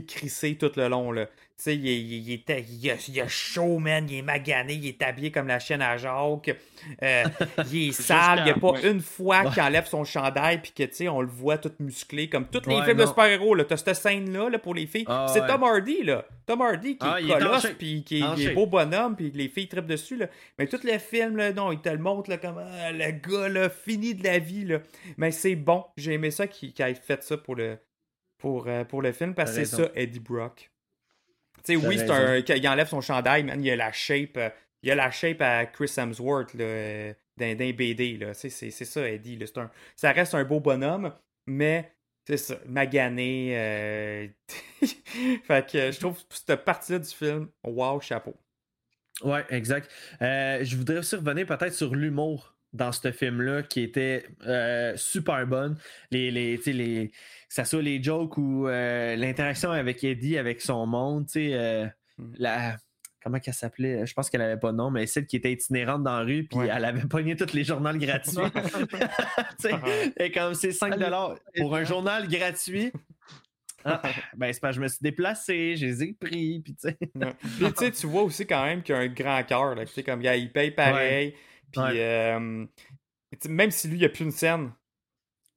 [0.00, 1.26] décrissé tout le long, là.
[1.56, 4.74] Tu sais, il, est- il, était, il, a, il a chaud, man, il est magané,
[4.74, 6.50] il est habillé comme la chienne à Jacques.
[7.00, 7.24] Euh,
[7.72, 9.50] il est sale, il n'y a pas une fois Ouais.
[9.52, 12.68] qu'il enlève son chandail puis que, tu sais, on le voit tout musclé, comme tous
[12.68, 13.64] les Ouais, films de super-héros, là.
[13.64, 15.04] T'as cette scène-là, là, pour les filles.
[15.06, 15.46] Ah, c'est ouais.
[15.46, 16.26] Tom Hardy, là.
[16.44, 19.86] Tom Hardy qui Ah, est colosse, puis qui est, beau bonhomme, puis les filles trippent
[19.86, 20.26] dessus, là.
[20.58, 23.48] Mais tout le film, là, non, il te le montre, là, comme ah, le gars,
[23.48, 24.78] là, fini de la vie, là.
[25.18, 25.84] Mais c'est bon.
[25.96, 27.78] J'ai aimé ça qu'il qu'il ait fait ça pour le,
[28.44, 30.70] pour, euh, pour le film, parce que c'est ça, Eddie Brock.
[31.64, 32.36] Tu sais, oui, c'est un.
[32.36, 34.36] Il enlève son chandail, man, il a la shape.
[34.36, 34.50] euh,
[34.82, 39.46] il a la shape à Chris Hemsworth, euh, d'un BD, C'est ça, Eddie, là.
[39.56, 41.10] Un- ça reste un beau bonhomme,
[41.46, 41.90] mais.
[42.26, 43.52] C'est ça, magané.
[43.56, 44.28] euh,
[45.44, 48.34] fait que je trouve cette partie-là du film, wow, chapeau.
[49.22, 49.90] Ouais, exact.
[50.20, 55.46] Euh, je voudrais aussi revenir peut-être sur l'humour dans ce film-là qui était euh, super
[55.46, 55.78] bonne.
[56.10, 57.14] Les, les, tu sais, les, que
[57.48, 61.86] ça soit les jokes ou euh, l'interaction avec Eddie, avec son monde, tu sais, euh,
[62.18, 62.32] Mm.
[62.38, 62.76] la.
[63.22, 64.04] Comment qu'elle s'appelait?
[64.06, 66.44] Je pense qu'elle avait pas de nom, mais celle qui était itinérante dans la rue,
[66.44, 66.68] puis Ouais.
[66.70, 68.36] elle avait pogné tous les journaux gratuits.
[69.60, 69.74] Tu sais,
[70.18, 70.94] et comme c'est 5
[71.56, 72.92] pour un journal gratuit.
[73.86, 74.00] Ah,
[74.34, 77.90] ben, c'est parce que je me suis déplacé, je les ai pris, puis tu sais.
[77.90, 79.74] Tu vois aussi quand même qu'il a un grand cœur.
[79.80, 81.34] Tu sais, comme il paye pareil.
[81.74, 82.00] Puis Ouais.
[82.00, 82.66] euh,
[83.48, 84.72] même si lui, il n'y a plus une scène.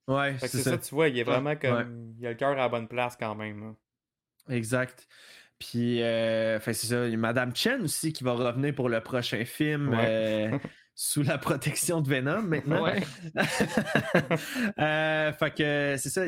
[0.08, 0.72] Ouais, c'est ça.
[0.72, 0.78] ça.
[0.78, 1.76] tu vois, il est vraiment comme.
[1.76, 1.86] Ouais.
[2.20, 3.76] Il a le cœur à la bonne place quand même.
[4.50, 4.56] là.
[4.56, 5.08] Exact.
[5.60, 7.06] Puis, euh, c'est ça.
[7.06, 10.06] Il y a Madame Chen aussi qui va revenir pour le prochain film Ouais.
[10.54, 10.58] euh,
[10.96, 12.84] sous la protection de Venom maintenant.
[12.84, 13.02] Ouais.
[14.80, 16.26] Euh, fait que c'est ça.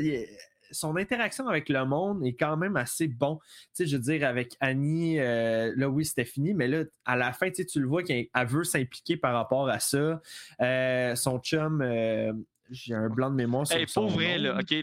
[0.71, 3.37] Son interaction avec le monde est quand même assez bon.
[3.37, 7.15] Tu sais, je veux dire, avec Annie, euh, là, oui, c'était fini, mais là, à
[7.15, 10.21] la fin, tu sais, tu le vois qu'elle elle veut s'impliquer par rapport à ça.
[10.61, 12.31] Euh, son chum, euh,
[12.69, 14.53] j'ai un blanc de mémoire sur Hey, son pour vrai, nom.
[14.55, 14.75] là, ok,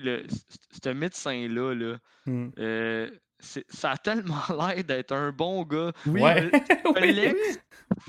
[0.85, 1.97] ce médecin-là, là,
[2.27, 2.49] Hmm.
[2.59, 4.35] euh, ça a tellement
[4.75, 5.93] l'air d'être un bon gars.
[6.07, 6.51] Oui, Ouais.
[6.85, 6.93] Oui.
[6.97, 7.61] Alex,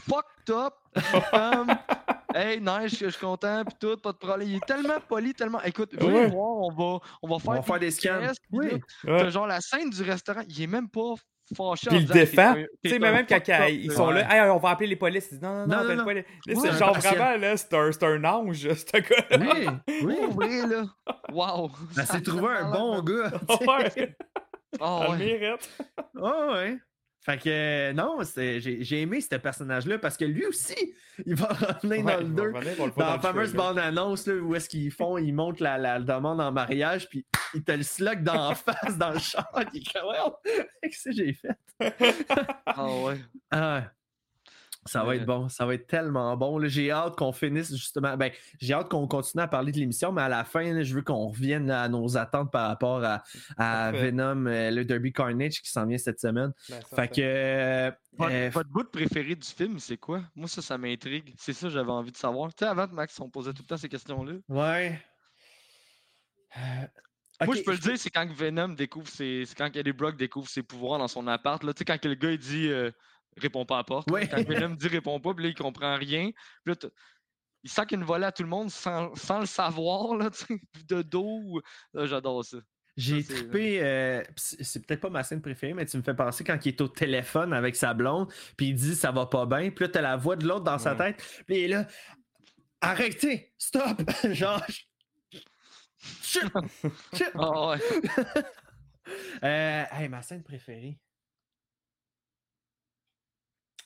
[0.07, 0.73] fucked up.
[2.37, 4.47] hey, nice, je suis content, pis tout, pas de problème.
[4.47, 5.61] Il est tellement poli, tellement.
[5.63, 6.27] Écoute, viens Ouais.
[6.27, 8.19] voir, on va, on va faire, On va faire des scans.
[8.19, 8.67] tests, Oui.
[9.05, 9.29] Ouais.
[9.31, 11.13] genre la scène du restaurant, il est même pas
[11.55, 11.87] fâché.
[11.89, 12.55] Puis il défend.
[12.83, 14.15] Tu sais, même quand ils sont Ouais.
[14.23, 15.27] là, Hey, on va appeler les polices.
[15.31, 16.05] Ils disent non, non, non, Non, non, appelle non.
[16.05, 17.11] pas les- c'est genre patient.
[17.11, 19.81] vraiment, là, c'est un, c'est un ange, ce gars-là.
[19.89, 20.15] Oui, oui.
[20.31, 20.83] Vrai, là.
[21.31, 21.71] Wow.
[21.97, 23.31] Elle s'est trouvé un bon gars.
[23.61, 24.15] Ouais.
[24.81, 25.17] Oh, ouais.
[25.17, 25.69] mérite.
[26.19, 26.77] Oh, ouais.
[27.27, 30.93] Fait que euh, non, j'ai aimé ce personnage-là parce que lui aussi,
[31.25, 32.51] il va revenir Ouais, dans le il va 2.
[32.53, 35.77] revenir, on le voit Dans la fameuse bande-annonce où est-ce qu'ils font, ils montrent la,
[35.77, 39.51] la demande en mariage, puis ils te le slug dans la face dans le char.
[40.81, 41.57] Qu'est-ce que j'ai fait?
[42.65, 43.19] Ah ouais.
[43.51, 43.91] Ah,
[44.87, 46.59] ça va être bon, ça va être tellement bon.
[46.67, 48.17] J'ai hâte qu'on finisse justement.
[48.17, 50.93] Ben, j'ai hâte qu'on continue à parler de l'émission, mais à la fin, là, je
[50.95, 53.91] veux qu'on revienne à nos attentes par rapport à.
[53.91, 56.51] Venom, euh, le Derby Carnage qui s'en vient cette semaine.
[56.69, 57.21] Ben, ça Fait que.
[57.21, 60.23] euh, Votre, euh, votre bout préféré du film, c'est quoi?
[60.35, 61.33] Moi, ça, ça m'intrigue.
[61.37, 62.53] C'est ça que j'avais envie de savoir.
[62.53, 64.33] Tu sais, avant, Max, on posait tout le temps ces questions-là.
[64.49, 64.99] Ouais.
[66.57, 69.43] Euh, Moi, je peux le dire, c'est quand Venom découvre ses.
[69.45, 71.63] C'est quand Eddie Brock découvre ses pouvoirs dans son appart.
[71.63, 71.73] Là.
[71.73, 72.89] Tu sais, quand le gars il dit euh,
[73.37, 74.11] réponds pas à la porte.
[74.11, 74.27] Ouais.
[74.27, 76.31] Quand Venom dit réponds pas, puis là, il comprend rien.
[76.63, 76.89] Puis là,
[77.63, 80.61] il sac une volée à tout le monde sans, sans le savoir, là, tu sais,
[80.71, 81.61] puis de dos.
[81.93, 82.57] Là, J'adore ça.
[82.97, 86.65] J'ai trippé, euh, c'est peut-être pas ma scène préférée, mais tu me fais penser quand
[86.65, 89.85] il est au téléphone avec sa blonde, puis il dit ça va pas bien, puis
[89.85, 91.85] là t'as la voix de l'autre dans sa tête, puis il est là,
[92.81, 96.43] arrêtez, stop, genre, shit,
[97.13, 97.31] shit.
[97.35, 97.79] Ah ouais.
[99.43, 100.99] Euh, hey, ma scène préférée.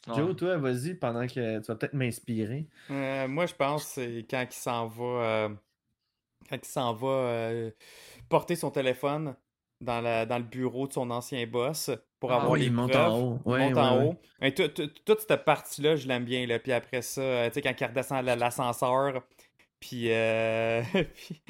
[0.07, 0.15] Ouais.
[0.15, 2.65] Joe, toi, vas-y, pendant que tu vas peut-être m'inspirer.
[2.89, 5.49] Euh, moi, je pense que c'est quand il s'en va, euh,
[6.49, 7.71] quand il s'en va euh,
[8.29, 9.35] porter son téléphone
[9.79, 12.71] dans, la, dans le bureau de son ancien boss pour Ah avoir oui, les il
[12.71, 13.39] monte en haut.
[13.45, 14.05] Il Ouais, monte ouais, en ouais.
[14.07, 14.15] haut.
[14.41, 16.45] Et tout- tout- toute cette partie-là, je l'aime bien.
[16.47, 16.57] Là.
[16.59, 19.23] Puis après ça, tu sais, quand il redescend la- l'ascenseur,
[19.79, 20.81] puis, euh,
[21.15, 21.41] puis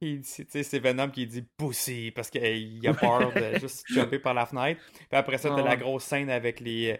[0.00, 3.84] il dit- tu sais, c'est Venom qui dit «Pussy» parce qu'il a peur de juste
[3.88, 4.80] jumper par la fenêtre.
[4.92, 5.76] Puis après ça, Ah t'as la ouais.
[5.78, 6.98] grosse scène avec les,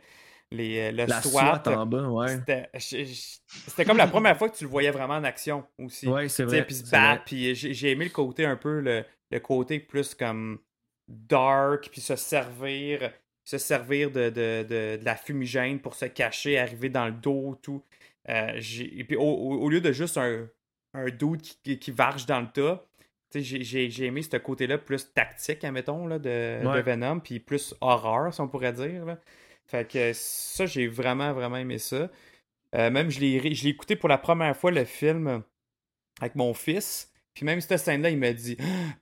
[0.54, 1.62] les, le La SWAT.
[1.64, 2.38] SWAT en bas, ouais.
[2.78, 6.08] C'était comme la première fois que tu le voyais vraiment en action aussi.
[6.08, 6.64] Ouais, c'est vrai.
[6.64, 10.58] Puis se battre, puis j'ai aimé le côté un peu, le, le côté plus comme
[11.08, 13.10] dark, puis se servir,
[13.44, 17.58] se servir de, de, de, de la fumigène pour se cacher, arriver dans le dos,
[17.62, 17.82] tout.
[18.28, 20.48] Euh, et puis au, lieu de juste un,
[20.94, 22.86] un dude qui, qui, varge dans le tas,
[23.34, 26.80] j'ai- aimé ce côté-là plus tactique, admettons, là, de.
[26.80, 29.04] Venom, puis plus horreur, si on pourrait dire.
[29.04, 29.18] là.
[29.66, 32.10] Fait que ça, j'ai vraiment, vraiment aimé ça.
[32.74, 35.42] Euh, même, je l'ai ré- je l'ai écouté pour la première fois, le film,
[36.20, 37.10] avec mon fils.
[37.34, 38.56] Puis même cette scène-là, il m'a dit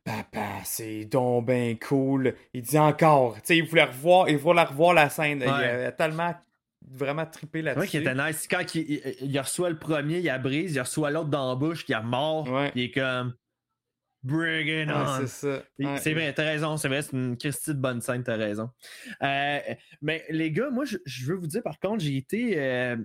[0.05, 2.35] Papa, c'est donc ben cool.
[2.55, 3.35] Il dit encore.
[3.37, 5.43] Tu sais, il voulait revoir, il voulait revoir la scène.
[5.43, 6.35] Il a tellement
[6.91, 7.89] vraiment trippé là-dessus.
[7.89, 8.47] qu'il était nice.
[8.49, 11.55] Quand il, il- il reçoit le premier, il a brise, il reçoit l'autre dans la
[11.57, 12.49] bouche, qui a mort.
[12.51, 12.73] Ouais.
[12.75, 13.35] Il est comme
[14.23, 15.27] Bring it Ouais, on.
[15.27, 16.15] c'est Ouais.
[16.15, 18.71] Vrai, t'as raison, c'est vrai, c'est une Christie de bonne scène, t'as raison.
[19.23, 19.59] Euh,
[20.01, 22.97] mais les gars, moi, je, je veux vous dire, par contre, j'ai été, euh,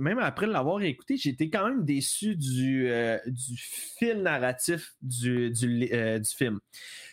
[0.00, 5.50] même après l'avoir écouté, j'ai été quand même déçu du, euh, du fil narratif du,
[5.50, 5.88] du,
[6.36, 6.58] film.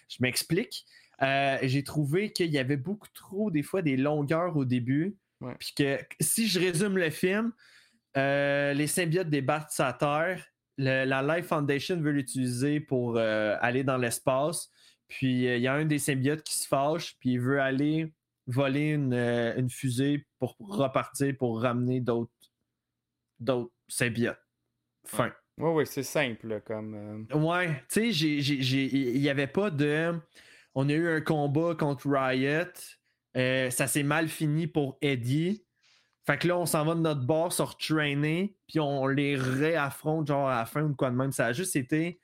[0.10, 0.86] Je m'explique.
[1.22, 5.16] J'ai trouvé qu'il y avait beaucoup trop, des fois, des longueurs au début.
[5.60, 7.52] Puis que si je résume le film,
[8.16, 10.44] les symbiotes débattent sa terre.
[10.78, 14.70] Le- la Life Foundation veut l'utiliser pour euh, aller dans l'espace.
[15.08, 18.14] Puis euh, il y a un des symbiotes qui se fâche, puis il veut aller
[18.46, 22.32] voler une, euh, une fusée pour repartir, pour ramener d'autres
[23.40, 24.40] d'autres symbiotes.
[25.06, 25.32] Fin.
[25.58, 27.26] Ouais, ouais, c'est simple, comme.
[27.34, 30.20] Ouais, tu sais, il n'y avait pas de.
[30.76, 32.66] On a eu un combat contre Riot.
[33.72, 35.67] ça s'est mal fini pour Eddie.
[36.28, 40.28] Fait que là, on s'en va de notre bord, se retrainer, puis on les réaffronte,
[40.28, 41.32] genre à la fin ou quoi de même.
[41.32, 42.20] Ça a juste été.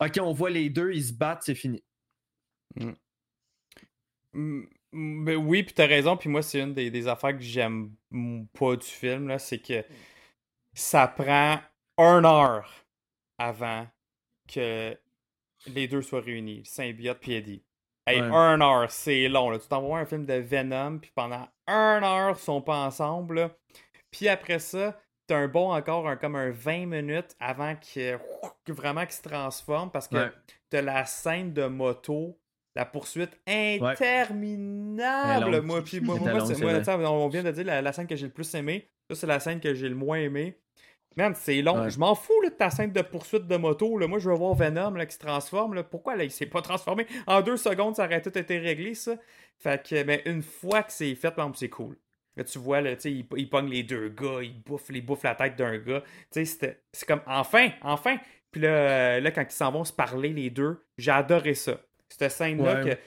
[0.00, 1.84] Ok, on voit les deux, ils se battent, c'est fini.
[2.74, 2.92] Mm,
[4.92, 8.46] mm, ben oui, puis t'as raison, puis moi, c'est une des, affaires que j'aime mm,
[8.46, 9.84] pas du film, là, c'est que
[10.72, 11.60] ça prend
[11.96, 12.84] une heure
[13.38, 13.86] avant
[14.48, 14.98] que
[15.66, 17.62] les deux soient réunis, le symbiote puis Eddie.
[18.06, 18.26] Hey, Ouais.
[18.28, 19.58] une heure, c'est long, là.
[19.58, 23.50] Tu t'envoies un film de Venom, puis pendant une heure, ils sont pas ensemble, là.
[24.10, 28.18] Puis après ça, t'as un bon encore, un, comme un 20 minutes avant que,
[28.72, 30.30] vraiment qu'il se transforme, parce que Ouais.
[30.70, 32.38] t'as la scène de moto,
[32.76, 35.60] la poursuite interminable.
[35.62, 38.54] Moi, puis moi, moi, on vient de dire la, la scène que j'ai le plus
[38.54, 38.88] aimée.
[39.10, 40.58] Ça, c'est la scène que j'ai le moins aimée.
[41.16, 41.82] Man, c'est long.
[41.82, 41.90] Ouais.
[41.90, 43.98] Je m'en fous là, de ta scène de poursuite de moto.
[43.98, 44.06] Là.
[44.06, 45.74] Moi, je veux voir Venom là, qui se transforme.
[45.74, 45.82] Là.
[45.84, 47.06] Pourquoi là, il s'est pas transformé?
[47.26, 49.16] En deux secondes, ça aurait tout été réglé, ça.
[49.58, 51.96] Fait que, ben, une fois que c'est fait, c'est cool.
[52.36, 55.36] Là, tu vois, là, il, il pogne les deux gars, il bouffe, il bouffe la
[55.36, 56.02] tête d'un gars.
[56.32, 58.16] C'est comme, enfin, enfin.
[58.50, 61.80] Puis là, euh, là, quand ils s'en vont se parler, les deux, j'ai adoré ça.
[62.08, 62.98] Cette scène-là, Ouais.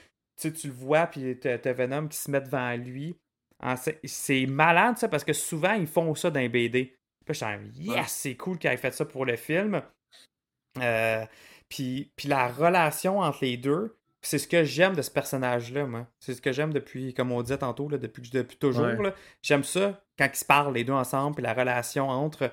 [0.42, 3.16] que tu le vois, puis t'as Venom qui se met devant lui.
[3.60, 6.94] En- C'est c'est malade, ça, parce que souvent, ils font ça dans les BD.
[7.32, 9.82] Puis suis yes, c'est cool qu'il ait fait ça pour le film.
[10.80, 11.24] Euh,
[11.68, 16.06] puis, puis la relation entre les deux, c'est ce que j'aime de ce personnage-là, moi.
[16.18, 18.86] C'est ce que j'aime depuis, comme on disait tantôt, là, depuis, depuis toujours.
[18.86, 19.12] Ouais.
[19.42, 22.50] J'aime ça quand ils se parlent les deux ensemble, puis la relation entre.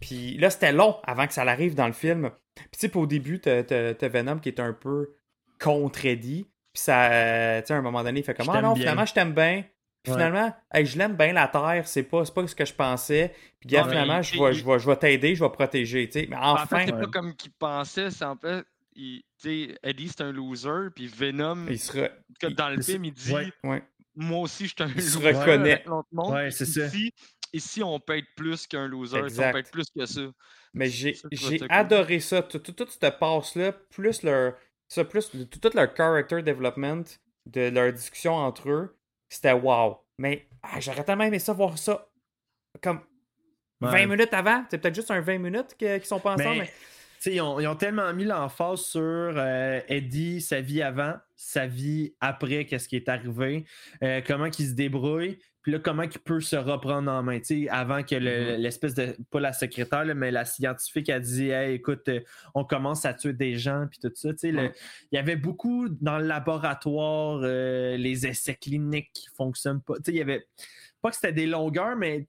[0.00, 2.30] Puis là, c'était long avant que ça arrive dans le film.
[2.54, 5.16] Puis tu sais, au début, t'as Venom qui est un peu
[5.60, 6.46] contredit.
[6.72, 8.82] Puis ça, tu sais, à un moment donné, il fait comme Ah non, bien.
[8.82, 9.64] finalement, je t'aime bien.
[10.04, 10.18] Puis Ouais.
[10.18, 13.34] finalement, hey, je l'aime bien la Terre, c'est pas, c'est pas ce que je pensais.
[13.58, 16.06] Puis gars, finalement, il- je vais, il- je vais, je vais t'aider, je vais protéger.
[16.08, 16.26] tu sais.
[16.28, 17.00] Mais En fait, enfin, c'est Ouais.
[17.00, 18.64] pas comme qu'il pensait, c'est en fait.
[18.94, 22.08] Il, tu sais, Eddie, c'est un loser, puis Venom, il sera.
[22.38, 23.50] que dans le c'est- film, il dit ouais.
[23.64, 23.82] Ouais.
[24.14, 25.32] Moi aussi, je suis un Il se loser.
[25.32, 25.84] reconnaît.
[26.12, 26.82] Ouais, c'est ça.
[27.52, 29.16] Ici, on peut être plus qu'un loser.
[29.18, 29.48] ici, Exact.
[29.48, 30.20] On peut être plus que ça.
[30.74, 31.14] Mais j'ai,
[31.70, 32.42] adoré ça.
[32.42, 34.54] Tout, tout, cette passe-là, plus leur.
[34.86, 37.04] Ça, plus tout, tout leur character development,
[37.46, 38.96] de leur discussion entre eux,
[39.28, 39.98] c'était wow.
[40.18, 42.06] Mais ah, j'aurais tellement aimé ça voir ça
[42.80, 43.00] comme
[43.80, 44.06] 20 Ouais.
[44.06, 44.64] minutes avant.
[44.70, 46.50] C'est peut-être juste un 20 minutes qu'ils sont pas ensemble.
[46.50, 46.66] Mais, mais-
[47.20, 51.14] tu sais, ils, ont, ils ont tellement mis l'emphase sur euh, Eddie, sa vie avant,
[51.36, 53.64] sa vie après, qu'est-ce qui est arrivé,
[54.02, 57.40] euh, comment il se débrouille, puis là, comment il peut se reprendre en main?
[57.40, 58.60] Tu sais, avant que le- Mhm.
[58.60, 62.20] l'espèce de, pas la secrétaire, là, mais la scientifique a dit Hey, écoute, euh,
[62.54, 64.32] on commence à tuer des gens, puis tout ça.
[64.34, 64.70] Tu sais, il
[65.10, 69.94] y avait beaucoup dans le laboratoire, euh, les essais cliniques qui fonctionnent pas.
[69.96, 70.46] Tu sais, il y avait.
[71.02, 72.28] Pas que c'était des longueurs, mais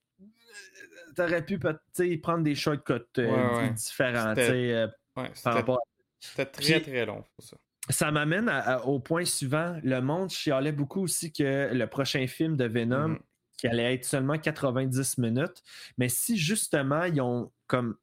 [1.15, 3.69] tu aurais pu prendre des shortcuts euh, Ouais, ouais.
[3.73, 4.33] différents.
[4.33, 5.81] Tu sais, euh, Ouais, par c'était, rapport à-
[6.19, 7.57] c'était très Puis- très long pour ça.
[7.89, 8.51] Ça m'amène
[8.85, 9.79] au point suivant.
[9.83, 13.19] Le monde chialait beaucoup aussi que le prochain film de Venom, Mhm.
[13.57, 15.61] qui allait être seulement 90 minutes,
[15.97, 17.95] mais si justement ils ont comme.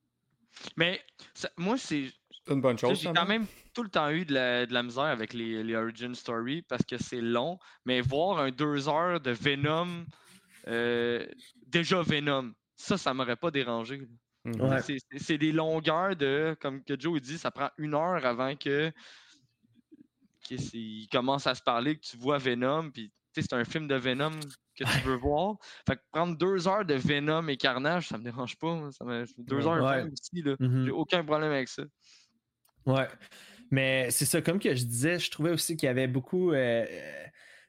[0.77, 1.01] Mais
[1.35, 2.11] ça- moi, c'est.
[2.45, 3.01] C'est une bonne chose.
[3.01, 5.75] J'ai quand même tout le temps eu de la, de la misère avec les, les
[5.77, 10.05] origin story parce que c'est long, mais voir un deux heures de Venom,
[10.68, 11.25] euh,
[11.66, 14.03] déjà Venom, ça, ça m'aurait pas dérangé.
[14.45, 14.61] Mhm.
[14.61, 14.83] Ouais.
[14.83, 18.92] C'est c'est des longueurs de, comme que Joe dit, ça prend une heure avant que
[20.42, 23.88] qu'ils commencent à se parler, que tu vois Venom, puis tu sais, c'est un film
[23.88, 24.31] de Venom
[24.74, 25.57] que tu veux voir.
[25.87, 28.88] Fait que prendre deux heures de Venom et Carnage, ça me dérange pas.
[28.92, 30.02] Ça me- deux heures Ouais.
[30.11, 30.55] aussi, là.
[30.61, 30.85] Mhm.
[30.87, 31.83] J'ai aucun problème avec ça.
[32.87, 33.09] Ouais.
[33.70, 36.52] Mais c'est ça, comme que je disais, je trouvais aussi qu'il y avait beaucoup.
[36.52, 37.24] euh, euh,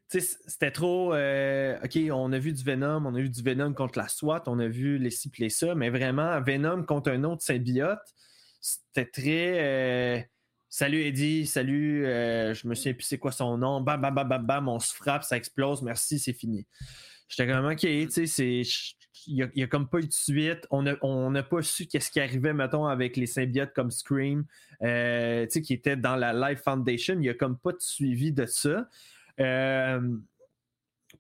[0.10, 1.14] tu sais, c'était trop.
[1.14, 4.44] euh, OK, on a vu du Venom, on a vu du Venom contre la SWAT,
[4.48, 8.00] on a vu les ci les ça, mais vraiment, Venom contre un autre symbiote,
[8.60, 9.60] c'était très.
[9.62, 10.22] euh,
[10.74, 13.80] salut Eddie, salut, euh, je me souviens plus c'est quoi son nom.
[13.80, 16.66] Bam, bam, bam, bam, bam, on se frappe, ça explose, merci, c'est fini.
[17.28, 18.64] J'étais comme, ok, tu sais.
[19.28, 20.68] Il n'y a, comme pas eu de suite.
[20.72, 24.46] On n'a on pas su qu'est-ce qui arrivait, mettons, avec les symbiotes comme Scream,
[24.82, 27.14] euh, qui était dans la Life Foundation.
[27.14, 28.90] Il n'y a comme pas de suivi de ça.
[29.40, 30.02] Euh,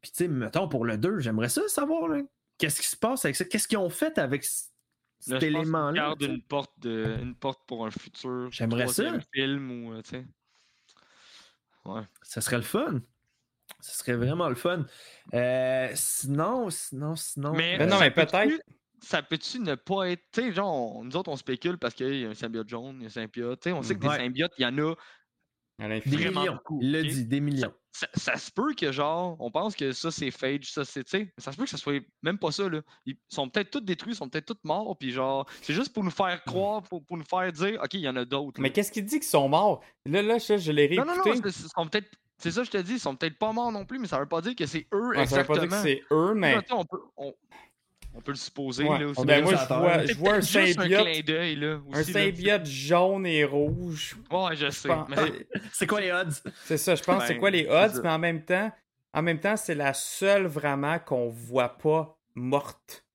[0.01, 2.09] Puis, tu sais, mettons, pour le 2, j'aimerais ça savoir,
[2.57, 3.45] qu'est-ce qui se passe avec ça?
[3.45, 4.43] Qu'est-ce qu'ils ont fait avec
[5.27, 6.15] Là, cet élément-là?
[6.19, 9.19] une porte, de, une porte pour un futur J'aimerais ça.
[9.33, 10.25] film ou, euh, tu.
[11.85, 12.01] Ouais.
[12.21, 13.01] Ça serait le fun.
[13.79, 14.85] Ça serait vraiment le fun.
[15.33, 17.51] Euh, sinon, sinon, sinon.
[17.53, 18.63] Mais, Mais non, ça mais peut-être-
[19.01, 20.23] Ça peut-tu ne pas être.
[20.31, 22.95] Tu sais, genre, on- nous autres, on spécule parce qu'il y a un symbiote jaune,
[22.99, 23.59] il y a un symbiote.
[23.59, 24.95] Tu sais, on sait que des symbiotes, il y en a.
[25.79, 26.59] À des millions.
[26.81, 27.73] Il l'a dit, des millions.
[27.91, 31.03] Ça, ça se peut que, genre, on pense que ça, c'est Phage, ça, c'est.
[31.03, 32.81] Tu sais, ça se peut que ça soit même pas ça, là.
[33.05, 36.03] Ils sont peut-être tous détruits, ils sont peut-être tous morts, puis genre, c'est juste pour
[36.03, 38.59] nous faire croire, pour, pour nous faire dire, OK, il y en a d'autres.
[38.61, 39.83] Mais qu'est-ce qu'il dit qu'ils sont morts?
[40.05, 41.29] Là, là, je, je l'ai Non, non, réécouté.
[41.35, 42.09] non, c'est- c'est- sont peut-être.
[42.39, 44.27] C'est ça, je te dis, ils sont peut-être pas morts non plus, mais ça veut
[44.27, 45.81] pas dire que c'est eux Ouais, ça veut pas exactement.
[45.83, 46.55] dire que c'est eux, mais.
[46.55, 47.33] Là, tu sais, on, peut, on,
[48.15, 48.83] on peut le supposer.
[48.83, 48.99] Ouais.
[48.99, 49.25] Là, aussi.
[49.25, 50.07] Ben, moi, je vois, tort.
[50.07, 51.07] je vois un symbiote.
[51.29, 51.79] Un là.
[51.87, 54.15] Aussi, jaune et rouge.
[54.31, 54.87] Ouais, je sais.
[54.87, 56.31] pense- mais- C'est quoi les odds?
[56.65, 57.23] C'est ça, je pense.
[57.25, 58.71] c'est Ben, quoi les c'est odds, mais en même temps,
[59.13, 63.05] en même temps, c'est la seule vraiment qu'on voit pas morte.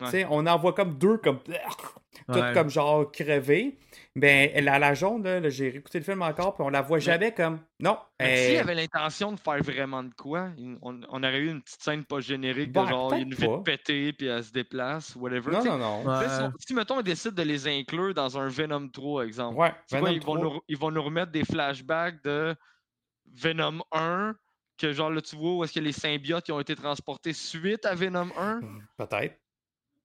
[0.00, 0.06] Ouais.
[0.06, 1.38] Tu sais, on en voit comme deux comme
[2.26, 2.52] toutes Ouais.
[2.54, 3.78] comme genre crevées.
[4.14, 6.98] Ben elle a la jaune là, j'ai réécouté le film encore puis on la voit
[6.98, 7.98] jamais comme non.
[8.20, 10.50] Mais elle- S'il avait l'intention de faire vraiment de quoi,
[10.82, 13.24] on, on aurait eu une petite scène pas générique Ben, de genre, il y a
[13.24, 15.52] une vitre pétée, puis elle se déplace, whatever.
[15.52, 16.50] Non non non.
[16.58, 20.00] Si, si, mettons, on décide de les inclure dans un Venom 3, exemple, Ouais, quoi,
[20.00, 20.38] Venom ils, vont 3.
[20.44, 22.54] nous, ils vont nous remettre des flashbacks de
[23.34, 24.34] Venom 1,
[24.76, 27.86] que genre là, tu vois, où est-ce que les symbiotes qui ont été transportés suite
[27.86, 28.60] à Venom 1,
[28.98, 29.38] Peut-être.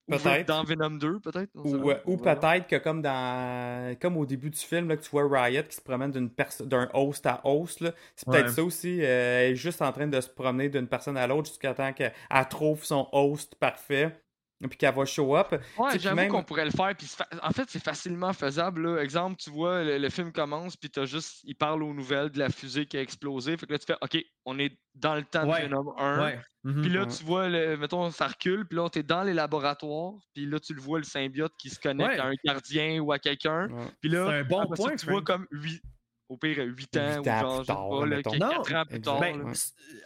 [0.10, 0.48] Peut-être.
[0.48, 1.50] dans Venom 2, peut-être.
[1.56, 5.10] Ou, euh, ou peut-être que comme dans comme au début du film là, que tu
[5.10, 8.52] vois Riot qui se promène d'une perso- d'un host à host là, c'est peut-être Ouais.
[8.54, 11.50] ça aussi euh, elle est juste en train de se promener d'une personne à l'autre
[11.50, 12.14] jusqu'à temps qu'elle
[12.50, 14.18] trouve son host parfait
[14.60, 16.94] puis qu'elle va show up Ouais, j'avoue même- qu'on pourrait le faire.
[16.98, 17.08] Puis
[17.44, 18.82] en fait, c'est facilement faisable.
[18.96, 19.02] Là.
[19.04, 22.40] Exemple, tu vois, le, le film commence, puis t'as juste, il parle aux nouvelles de
[22.40, 23.56] la fusée qui a explosé.
[23.58, 26.24] Fait que là, tu fais, OK, on est dans le temps Ouais, de Venom 1.
[26.24, 26.40] Ouais.
[26.64, 26.82] Mhm.
[26.82, 30.46] Puis là, tu vois, le, mettons, ça recule, puis là, t'es dans les laboratoires, puis
[30.48, 32.20] là, tu le vois, le symbiote qui se connecte Ouais.
[32.20, 33.68] à un gardien ou à quelqu'un.
[34.02, 35.82] Puis là, C'est un bon ça, point, tu vois comme 8,
[36.30, 38.32] au pire, 8 ans, ou genre, plus tard, pas, là, mettons.
[38.32, 39.20] 4 Non, ans plus tard.
[39.20, 39.54] Ben,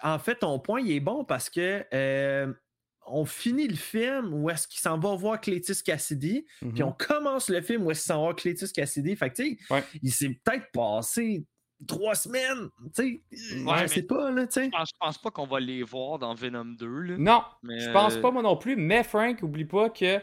[0.04, 2.54] en fait, ton point, il est bon parce que euh,
[3.08, 6.84] on finit le film où est-ce qu'il s'en va voir Clétus Cassidy, puis Mhm.
[6.84, 9.16] on commence le film où est-ce qu'il s'en va voir Clétus Cassidy.
[9.16, 9.84] Fait que, tu sais, Ouais.
[10.02, 11.46] il s'est peut-être passé
[11.88, 14.66] trois semaines, tu sais, Ouais, je sais pas, là, tu sais.
[14.66, 16.88] Je pense, je pense pas qu'on va les voir dans Venom 2.
[17.02, 17.16] Là.
[17.18, 20.20] Non, Mais, je pense euh, pas moi non plus, mais Frank, oublie pas que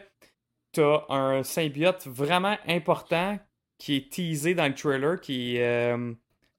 [0.71, 3.37] t'as un symbiote vraiment important
[3.77, 6.13] qui est teasé dans le trailer, qui est euh,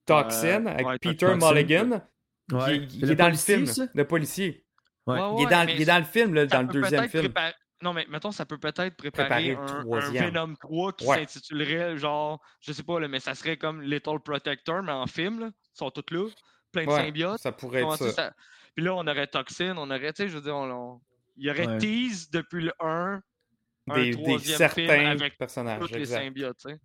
[0.07, 2.01] Toxin, avec ouais, Peter Toxin, Mulligan.
[2.53, 3.87] Il est dans le film, ça?
[3.95, 4.65] le policier.
[5.07, 5.19] Ouais.
[5.19, 7.25] Ouais, il, est dans, mais il est dans le film, là, dans le deuxième film.
[7.25, 10.11] préparer- Non, mais mettons, ça peut peut-être préparer, un, un.
[10.11, 14.83] Venom 3 qui s'intitulerait genre, je sais pas, là, mais ça serait comme Little Protector,
[14.83, 15.47] mais en film, là.
[15.49, 16.29] Ils sont tous là,
[16.73, 17.41] plein de symbiotes.
[17.41, 18.35] ça pourrait être ça,
[18.77, 21.01] Puis là, on aurait Toxin, on aurait, tu sais, je veux dire, on, on-
[21.37, 23.23] il y aurait tease depuis le 1,
[23.89, 25.81] un Des, des troisième film certains avec personnages.
[25.81, 26.23] tous les exact.
[26.25, 26.81] symbiotes, tu sais.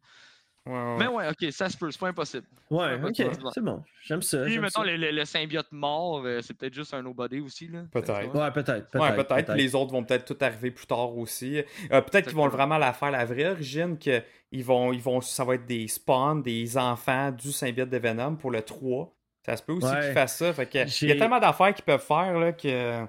[0.68, 0.96] Ouais, ouais.
[0.98, 2.46] Mais ouais, ok, ça se peut, c'est pas impossible.
[2.72, 3.24] Ouais, ok,
[3.54, 3.84] c'est bon.
[4.04, 4.44] J'aime ça.
[4.46, 4.86] Puis, mettons, ça.
[4.86, 7.82] le, le- le symbiote mort, euh, c'est peut-être juste un nobody aussi, là.
[7.92, 8.34] Peut-être.
[8.36, 8.90] Ouais, peut-être.
[8.90, 9.00] Peut-être.
[9.18, 9.54] Ouais, peut-être.
[9.54, 11.60] Les autres vont peut-être tout arriver plus tard aussi.
[11.92, 15.22] Euh, peut-être qu'ils vont vraiment la faire la vraie origine, que ils vont, ils vont,
[15.22, 19.14] ça va être des spawns, des enfants du symbiote de Venom pour le 3.
[19.46, 20.00] Ça se peut aussi Ouais.
[20.02, 20.52] qu'ils fassent ça.
[20.54, 23.06] Fait que, il y a tellement d'affaires qu'ils peuvent faire là, que.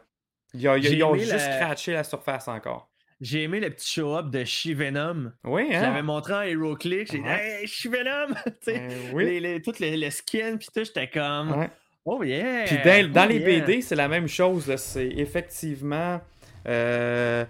[0.53, 0.77] Ils, ont-
[1.15, 2.91] ils juste la- scratché la surface encore.
[3.21, 5.33] J'ai aimé le petit show-up de She-Venom.
[5.45, 5.81] Oui, Je hein?
[5.83, 7.11] l'avais montré en Hero Click.
[7.11, 7.61] J'ai dit, Ouais.
[7.63, 8.35] hey, She-Venom!
[8.45, 9.25] Tu sais, Euh, oui.
[9.25, 11.71] les, les, tout le, le skin, puis tout, j'étais comme, Ouais.
[12.05, 12.65] oh yeah!
[12.65, 13.61] Puis dans, dans oh les yeah.
[13.61, 14.75] BD, c'est la même chose.
[14.77, 16.21] C'est effectivement.
[16.69, 17.45] euh,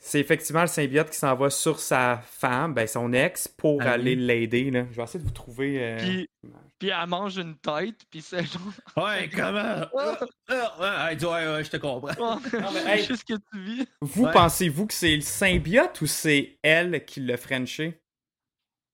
[0.00, 3.92] c'est effectivement le symbiote qui s'en va sur sa femme, ben son ex, pour Ah
[3.92, 4.22] aller oui.
[4.24, 4.70] l'aider.
[4.90, 5.78] Je vais essayer de vous trouver.
[5.80, 6.28] euh, Puis,
[6.78, 8.62] puis elle mange une tête, puis c'est genre.
[8.96, 9.86] Ouais, comment?
[9.96, 10.18] Ah,
[10.50, 12.40] ah, ah, elle dit, ouais, ouais, je te comprends.
[12.72, 13.04] mais hey.
[13.06, 13.86] C'est ce que tu vis.
[14.00, 14.32] Vous Ouais.
[14.32, 18.00] pensez-vous que c'est le symbiote ou c'est elle qui l'a frenché?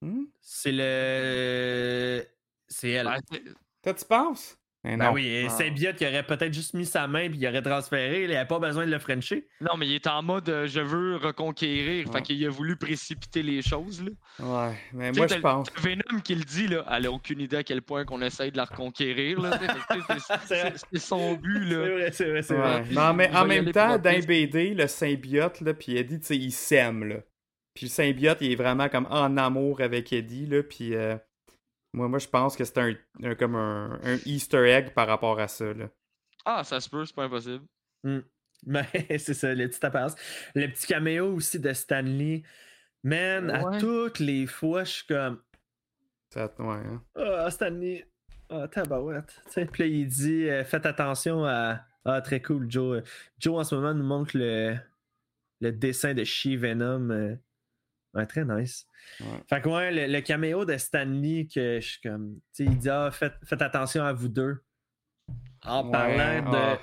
[0.02, 0.24] Hmm?
[0.40, 2.26] C'est le.
[2.68, 3.06] C'est elle.
[3.06, 3.44] Ben, c'est-
[3.82, 4.58] Toi, tu penses?
[4.84, 5.12] Ben non.
[5.12, 5.48] oui, et Ah.
[5.48, 8.58] Symbiote qui aurait peut-être juste mis sa main puis il aurait transféré, il n'avait pas
[8.58, 9.46] besoin de le frencher.
[9.62, 12.06] non, mais il est en mode euh, je veux reconquérir.
[12.06, 12.12] Ouais.
[12.12, 14.04] Fait qu'il a voulu précipiter les choses.
[14.04, 14.10] Là.
[14.68, 15.68] Ouais, mais moi, je pense.
[15.78, 16.84] Venom qui le dit, là.
[16.92, 19.40] Elle a aucune idée à quel point qu'on essaye de la reconquérir.
[19.42, 19.98] C'est-
[20.46, 20.72] C'est vrai.
[20.76, 21.60] c'est- c'est son but.
[21.64, 21.76] Là.
[21.78, 22.60] vrai, c'est vrai, c'est Ouais.
[22.82, 22.84] vrai.
[22.92, 26.52] Non, mais en même temps, les BD, le symbiote, là, puis dit, tu sais, il
[26.52, 27.16] sème, là.
[27.74, 30.62] Puis le symbiote, il est vraiment comme en amour avec Eddie, là.
[30.62, 31.16] Puis euh,
[31.94, 35.38] moi, moi je pense que c'est un, un- comme un, un Easter egg par rapport
[35.40, 35.88] à ça, là.
[36.44, 37.64] Ah, ça se peut, c'est pas impossible.
[38.66, 38.86] Mais
[39.18, 40.14] c'est ça, le petit apparence.
[40.54, 42.42] Le petit caméo aussi de Stanley.
[43.02, 45.42] Man, à toutes les fois, je suis comme
[46.32, 47.02] Ça, ouais, hein.
[47.16, 48.06] Ah, Stanley.
[48.50, 49.40] Ah, tabarouette.
[49.48, 51.80] Sais, Puis là, il dit euh, Faites attention à.
[52.04, 53.02] Ah, très cool, Joe.
[53.38, 54.76] Joe, en ce moment, nous montre le,
[55.60, 57.10] le dessin de She-Venom.
[57.10, 57.36] euh,
[58.14, 58.86] Ouais, très nice.
[59.20, 59.26] Ouais.
[59.48, 62.36] Fait que, ouais, le, le caméo de Stanley, que je suis comme.
[62.54, 64.58] Tu sais, il dit Ah, faites, faites attention à vous deux.
[65.64, 66.78] En Ouais, parlant de ah.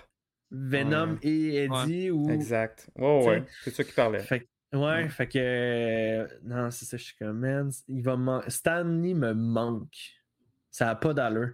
[0.52, 2.12] Venom et Eddie.
[2.12, 2.30] Ou...
[2.30, 2.90] Exact.
[2.96, 3.44] T'sais, ouais.
[3.64, 4.20] C'est ça qu'il parlait.
[4.20, 5.40] Fait, que- ouais, fait que.
[5.40, 9.96] euh, non, c'est ça, je suis comme, man, il va me man- Stanley me manque.
[10.70, 11.54] Ça n'a pas d'allure.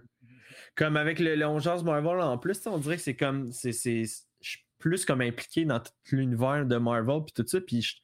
[0.74, 3.52] Comme avec le, 11 Marvel en plus, on dirait que c'est comme.
[3.52, 7.60] c'est- Je suis plus comme impliqué dans tout l'univers de Marvel puis tout ça.
[7.60, 7.96] Puis je-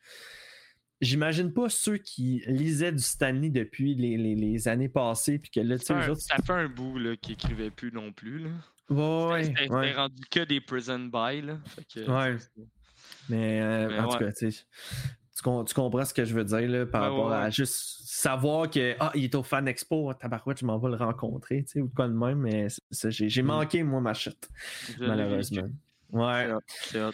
[1.04, 5.38] j'imagine pas ceux qui lisaient du Stanley depuis les, les- les années passées.
[5.38, 6.20] Puis que là, tu sais, Ça, eux un- autres.
[6.20, 8.38] ça fait un bout là, qu'il écrivait plus non plus.
[8.40, 8.50] Là.
[8.90, 9.92] Ouais, C'était ouais.
[9.94, 11.40] rendu que des prison buy.
[11.42, 11.58] Là.
[11.66, 12.36] Fait que, Ouais.
[13.28, 14.64] Mais, euh, Mais en tout cas, tu sais,
[15.34, 17.50] tu, com- tu comprends ce que je veux dire là, par Ouais, rapport ouais, à
[17.50, 21.64] juste savoir que ah, il est au Fan Expo, tabarouette, je m'en vais le rencontrer,
[21.64, 22.68] tu sais, ou de quoi de même, mais
[23.08, 23.46] j'ai, Mm.
[23.46, 24.48] manqué, moi, ma chute,
[24.98, 25.68] malheureusement.
[26.12, 26.46] Ouais.
[26.46, 27.12] C'est hot, c'est hot.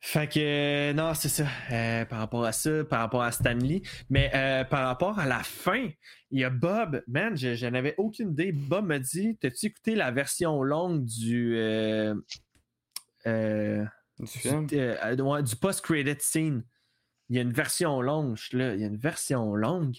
[0.00, 1.46] Fait que, euh, non, c'est ça.
[1.72, 3.82] euh, par rapport à ça, par rapport à Stanley.
[4.10, 5.88] Mais euh, par rapport à la fin,
[6.30, 7.02] il y a Bob.
[7.08, 8.52] Man, je, je n'avais aucune idée.
[8.52, 11.56] Bob me dit T'as-tu écouté la version longue du.
[11.56, 12.14] euh,
[14.20, 14.66] Du du, film?
[15.20, 16.64] ouais, du post-credit scene.
[17.28, 18.36] Il y a une version longue.
[18.36, 19.96] Je suis là, il y a une version longue.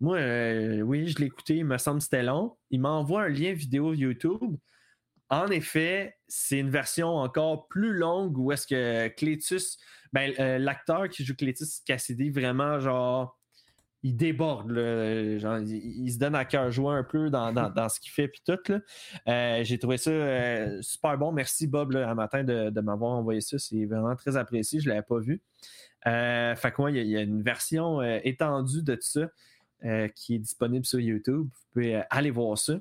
[0.00, 1.56] Moi, euh, oui, je l'ai écouté.
[1.56, 2.56] Il me semble que c'était long.
[2.70, 4.56] Il m'envoie un lien vidéo YouTube.
[5.34, 9.78] En effet, c'est une version encore plus longue où est-ce que Cletus,
[10.12, 13.36] ben, euh, l'acteur qui joue Cletus Cassidy, vraiment, genre,
[14.04, 14.70] il déborde.
[14.70, 15.38] là.
[15.38, 18.42] Genre, il, se donne à cœur joie un peu dans, dans- ce qu'il fait, puis
[18.46, 18.72] tout.
[19.26, 21.32] Euh, J'ai trouvé ça euh, super bon.
[21.32, 23.58] Merci, Bob, là, un matin, de, m'avoir envoyé ça.
[23.58, 24.78] C'est vraiment très apprécié.
[24.78, 25.42] Je ne l'avais pas vu.
[26.04, 29.28] Fait que, ouais, il y, a- y a une version étendue de tout ça
[30.14, 31.48] qui est disponible sur YouTube.
[31.50, 32.74] Vous pouvez aller voir ça.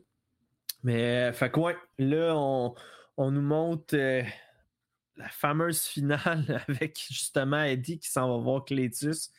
[0.83, 2.73] Mais, euh, fait que, ouais, là, on,
[3.17, 4.23] on nous montre euh,
[5.17, 9.31] la fameuse finale avec justement Eddie qui s'en va voir Cletus.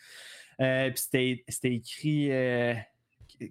[0.60, 2.32] Euh, Puis c'était- c'était écrit.
[2.32, 2.74] euh,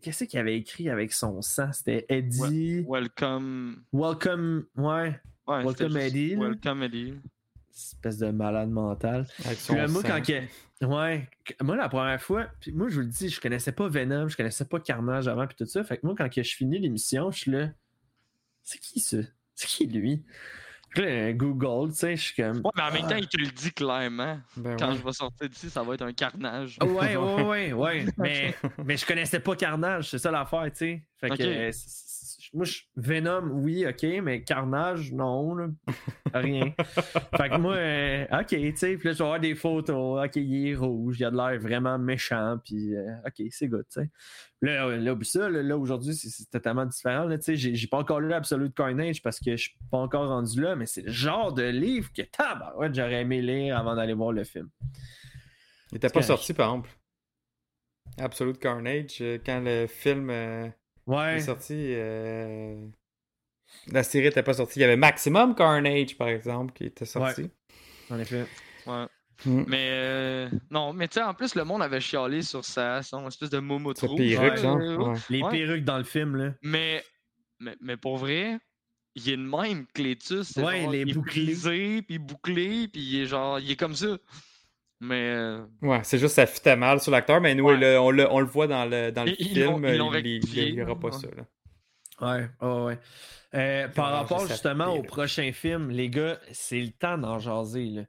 [0.01, 1.71] Qu'est-ce qu'il avait écrit avec son sang?
[1.73, 2.85] C'était Eddie.
[2.87, 3.83] Welcome.
[3.91, 4.65] Welcome.
[4.77, 5.19] Ouais.
[5.45, 6.35] Ouais, Welcome Eddie.
[6.35, 7.15] Welcome Eddie.
[7.75, 9.27] Espèce de malade mental.
[9.43, 10.07] Avec Puis moi, sang.
[10.07, 11.27] quand que- Ouais,
[11.61, 14.37] moi, la première fois, puis moi, je vous le dis, je connaissais pas Venom, je
[14.37, 15.83] connaissais pas Carnage avant, puis tout ça.
[15.83, 17.69] Fait que moi, quand que je finis l'émission, je suis là.
[18.63, 19.17] C'est qui ça?
[19.55, 20.23] C'est qui lui?
[20.89, 22.57] Puis là, Google, tu sais, je suis comme.
[22.57, 23.09] Ouais, mais en même Ah.
[23.09, 24.39] temps, il te le dit clairement.
[24.55, 24.97] Ben Quand ouais.
[24.97, 26.77] je vais sortir d'ici, ça va être un carnage.
[26.81, 28.05] Ouais, ouais, ouais, ouais.
[28.17, 28.55] Mais,
[28.85, 31.03] mais je connaissais pas Carnage, c'est ça l'affaire, tu sais.
[31.19, 31.39] Fait que Ok.
[31.41, 31.71] euh,
[32.53, 35.67] moi, je- Venom, oui, ok, mais Carnage, non, là,
[36.33, 36.73] rien.
[37.35, 40.35] fait que moi, euh, ok, tu sais, puis là, je vais avoir des photos, ok,
[40.35, 44.01] il est rouge, il a de l'air vraiment méchant, puis euh, ok, c'est good, tu
[44.01, 44.09] sais.
[44.61, 47.55] Là, là, ça, là, là, aujourd'hui, c'est- totalement différent, tu sais.
[47.75, 50.85] J'ai pas encore lu Absolute Carnage parce que je suis pas encore rendu là, mais
[50.85, 54.69] c'est le genre de livre que, tabarouette, j'aurais aimé lire avant d'aller voir le film.
[55.91, 56.27] Il était pas correct.
[56.27, 56.89] sorti, par exemple.
[58.17, 60.67] Absolute Carnage, euh, quand le film euh,
[61.07, 61.37] Ouais.
[61.37, 62.85] est sorti, euh,
[63.87, 64.79] la série était pas sortie.
[64.79, 67.49] Il y avait Maximum Carnage, par exemple, qui était sorti.
[68.09, 68.45] En effet.
[68.85, 69.05] Ouais.
[69.45, 69.63] Mm.
[69.67, 73.27] Mais euh, non, mais tu sais, en plus, le monde avait chialé sur sa, son
[73.27, 74.15] espèce de momo Sa trou.
[74.15, 74.77] perruque, ouais, genre.
[74.77, 75.17] Ouais.
[75.29, 75.49] Les Ouais.
[75.51, 76.53] perruques dans le film, là.
[76.61, 77.03] Mais,
[77.59, 78.59] mais, mais pour vrai,
[79.15, 80.43] il est de même, Clétus.
[80.43, 81.43] c'est Ouais, genre, il est il bouclé.
[81.45, 84.17] brisé, puis bouclé, puis il est genre, il est comme ça.
[85.05, 87.77] Mais euh, Ouais, c'est juste ça fitait mal sur l'acteur, mais nous, Ouais.
[87.77, 89.85] le- on, le, on le voit dans le, dans le Ils- ils l'ont- film,
[90.55, 91.13] il- n'y aura pas ouais.
[91.13, 91.27] ça.
[91.35, 92.47] Là.
[92.61, 92.97] Ouais.
[93.55, 97.85] Euh, par rapport justement au prochain film, les gars, c'est le temps d'en jaser.
[97.85, 98.03] Là.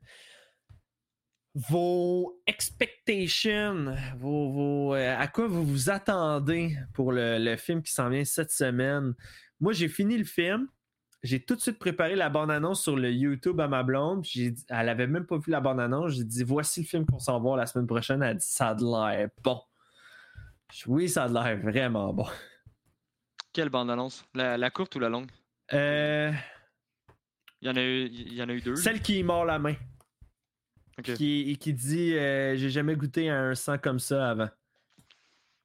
[1.54, 7.92] Vos expectations, vos, vos, euh, à quoi vous vous attendez pour le, le film qui
[7.92, 9.14] s'en vient cette semaine?
[9.60, 10.66] Moi, j'ai fini le film.
[11.24, 14.24] J'ai tout de suite préparé la bande-annonce sur le YouTube à ma blonde.
[14.24, 16.12] j'ai elle avait même pas vu la bande-annonce.
[16.12, 18.22] J'ai dit voici le film qu'on s'en va la semaine prochaine.
[18.22, 19.58] Elle a dit ça a de l'air bon.
[20.86, 22.26] Oui, ça a de l'air vraiment bon.
[23.54, 24.24] quelle bande-annonce?
[24.34, 25.30] La, la courte ou la longue?
[25.72, 26.30] Euh,
[27.62, 28.76] Il y en a eu, il y en a eu deux.
[28.76, 29.76] Celle qui mord la main.
[30.98, 31.14] Ok.
[31.14, 34.50] Qui, qui dit euh, J'ai jamais goûté à un sang comme ça avant.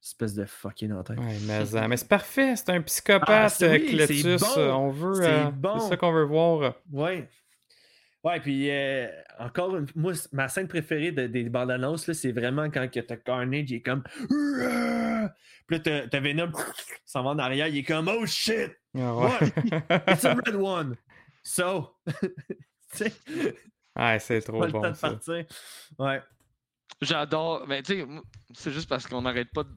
[0.02, 1.20] Espèce de fucking en tête.
[1.20, 3.28] Ouais, mais, mais c'est parfait, c'est un psychopathe,
[3.62, 4.22] Ah, oui, Cletus.
[4.22, 5.14] c'est bon, euh, on veut.
[5.16, 5.78] c'est euh, bon.
[5.80, 6.76] C'est ça qu'on veut voir.
[6.92, 7.28] Ouais.
[8.24, 9.08] Ouais, puis euh,
[9.40, 13.00] encore une moi, ma scène préférée de- des bandes annonces, là, c'est vraiment quand que
[13.00, 14.04] t'as Carnage, il est comme.
[15.68, 16.52] Puis là, t'as, Venom,
[17.06, 18.72] s'en va en arrière, il est comme Oh shit!
[18.98, 19.40] Ah What?
[19.42, 20.02] ouais.
[20.08, 20.96] It's a red one!
[21.44, 21.96] So.
[22.94, 23.14] sais,
[23.98, 25.10] ouais, c'est trop pas le temps bon de ça.
[25.12, 25.46] partir.
[25.98, 26.22] Ouais.
[27.02, 27.66] J'adore.
[27.68, 28.08] Mais tu sais,
[28.54, 29.70] c'est juste parce qu'on n'arrête pas de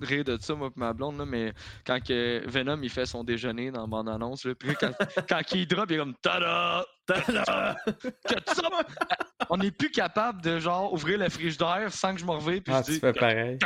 [0.00, 1.52] rire de ça, moi et ma blonde, là, mais
[1.86, 4.92] quand que Venom il fait son déjeuner dans la bande-annonce, puis quand,
[5.28, 6.84] quand il drop, il est comme Tada!
[7.06, 7.76] Ta-da!
[9.50, 12.72] On n'est plus capable de genre ouvrir le frigidaire sans que je me revienne puis
[12.74, 13.58] Ah, je tu dis fais pareil.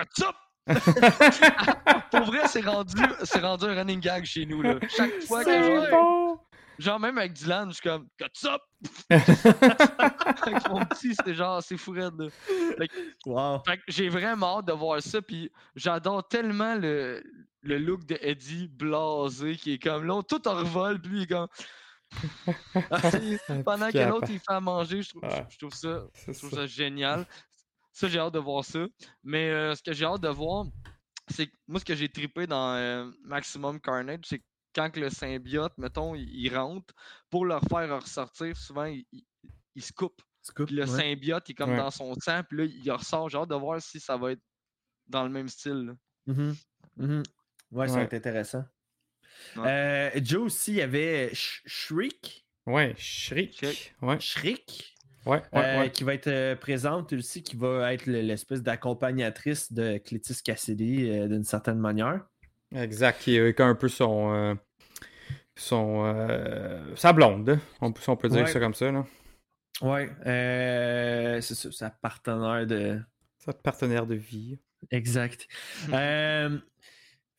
[2.10, 2.94] Pour vrai, c'est rendu,
[3.40, 4.60] rendu un running gag chez nous.
[4.60, 4.74] Là.
[4.94, 5.50] Chaque fois que
[5.90, 6.47] genre!
[6.78, 8.60] Genre, même avec Dylan, je suis comme Ketchup!
[9.10, 12.28] avec mon petit, c'est genre, c'est fou raide, là.
[13.26, 13.62] Wow.
[13.66, 17.22] Fait que j'ai vraiment hâte de voir ça, puis j'adore tellement le,
[17.62, 21.22] le look de Eddie blasé qui est comme là, tout en revol, puis lui il
[21.24, 21.48] est comme.
[23.64, 25.46] Pendant que l'autre il fait à manger, je trouve, Ouais.
[25.50, 26.56] je trouve ça, je trouve ça.
[26.56, 27.26] ça génial.
[27.92, 28.86] Ça, j'ai hâte de voir ça.
[29.24, 30.66] Mais euh, ce que j'ai hâte de voir,
[31.28, 34.44] c'est que moi, ce que j'ai trippé dans euh, Maximum Carnage, c'est que
[34.74, 36.94] quand que le symbiote, mettons, il, il rentre,
[37.30, 39.24] pour le faire ressortir, souvent, il, il-
[39.74, 40.20] il se coupe.
[40.54, 40.86] Puis le ouais.
[40.86, 41.76] symbiote, il est comme Ouais.
[41.76, 43.28] dans son sang, puis là, il ressort.
[43.28, 44.40] J'ai hâte de voir si ça va être
[45.06, 45.94] dans le même style.
[46.26, 46.54] Mhm.
[47.70, 48.04] Ouais, ça va Ouais.
[48.06, 48.64] être intéressant.
[49.58, 52.46] Euh, Joe aussi, il y avait Sh- Shriek.
[52.66, 53.54] Ouais, Shriek.
[53.56, 53.94] Shriek.
[54.02, 54.96] Ouais, Shriek.
[55.26, 55.44] ouais, ouais.
[55.54, 55.92] euh, ouais.
[55.92, 61.08] qui va être euh, présente aussi, qui va être le- l'espèce d'accompagnatrice de Clétis Cassidy
[61.10, 62.26] euh, d'une certaine manière.
[62.74, 64.32] Exact, qui est un peu son.
[64.34, 64.54] euh,
[65.56, 68.46] son euh, sa blonde, on peut, si on peut dire Ouais.
[68.46, 68.92] ça comme ça.
[68.92, 69.04] Là.
[69.80, 73.00] Ouais, euh, c'est ça, sa partenaire de.
[73.38, 74.58] Sa partenaire de vie.
[74.90, 75.46] Exact.
[75.92, 76.58] Euh,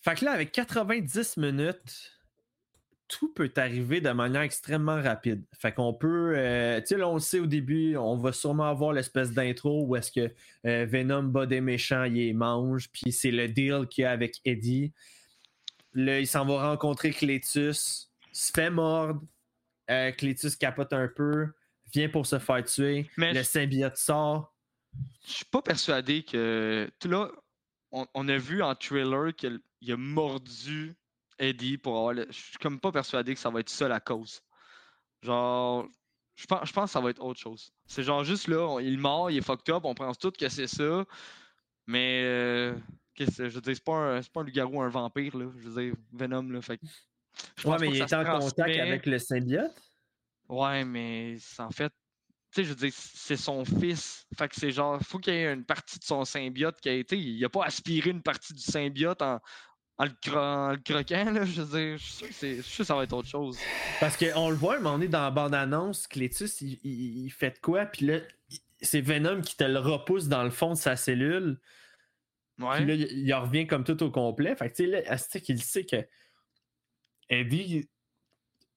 [0.01, 2.13] fait que là, avec 90 minutes,
[3.07, 5.43] tout peut arriver de manière extrêmement rapide.
[5.57, 8.69] Fait qu'on peut, euh, tu sais, là, on le sait au début, on va sûrement
[8.69, 10.33] avoir l'espèce d'intro où est-ce que
[10.65, 14.11] euh, Venom bat des méchants, il les mange, puis c'est le deal qu'il y a
[14.11, 14.93] avec Eddie.
[15.93, 19.21] Là, il s'en va rencontrer Clétus, se fait mordre,
[19.89, 21.47] euh, Clétus capote un peu,
[21.93, 24.53] vient pour se faire tuer, Mais le symbiote sort.
[25.25, 26.89] Je suis pas persuadé que.
[26.99, 27.29] Tout là,
[27.91, 30.95] on, on a vu en trailer qu'il il a mordu
[31.39, 32.13] Eddie pour avoir.
[32.13, 34.41] le- Je suis comme pas persuadé que ça va être ça la cause.
[35.23, 35.87] Genre.
[36.35, 37.73] Je pense, je pense que ça va être autre chose.
[37.85, 40.49] C'est genre juste là, on- il mord, il est fucked up, on pense tout que
[40.49, 41.05] c'est ça.
[41.87, 42.21] Mais.
[42.23, 42.75] euh,
[43.25, 45.45] je veux dire, c'est pas un, pas un loup-garou, un vampire, là.
[45.57, 46.61] Je veux dire, Venom, là.
[46.61, 46.85] Fait que
[47.57, 49.75] je Ouais, mais il est en contact avec le symbiote?
[50.47, 51.89] Ouais, mais en fait,
[52.51, 54.25] tu sais, je veux dire, c'est son fils.
[54.37, 56.93] Fait que c'est genre, faut qu'il y ait une partie de son symbiote qui a
[56.93, 57.17] été.
[57.17, 59.39] Il a pas aspiré une partie du symbiote en,
[59.99, 61.45] en le, cro- en le croquant, là.
[61.45, 63.13] Je veux dire, je suis sûr que, c'est- je suis sûr que ça va être
[63.13, 63.59] autre chose.
[63.99, 67.51] Parce qu'on le voit, mais on est dans la bande-annonce, Clétus, il, il- il fait
[67.51, 67.85] de quoi?
[67.85, 68.19] Puis là,
[68.81, 71.59] c'est Venom qui te le repousse dans le fond de sa cellule.
[72.59, 72.77] Ouais.
[72.77, 74.55] Puis là, il, il en revient comme tout au complet.
[74.55, 76.05] Fait que, tu sais, là, Asti qu'il sait que
[77.29, 77.87] Eddie,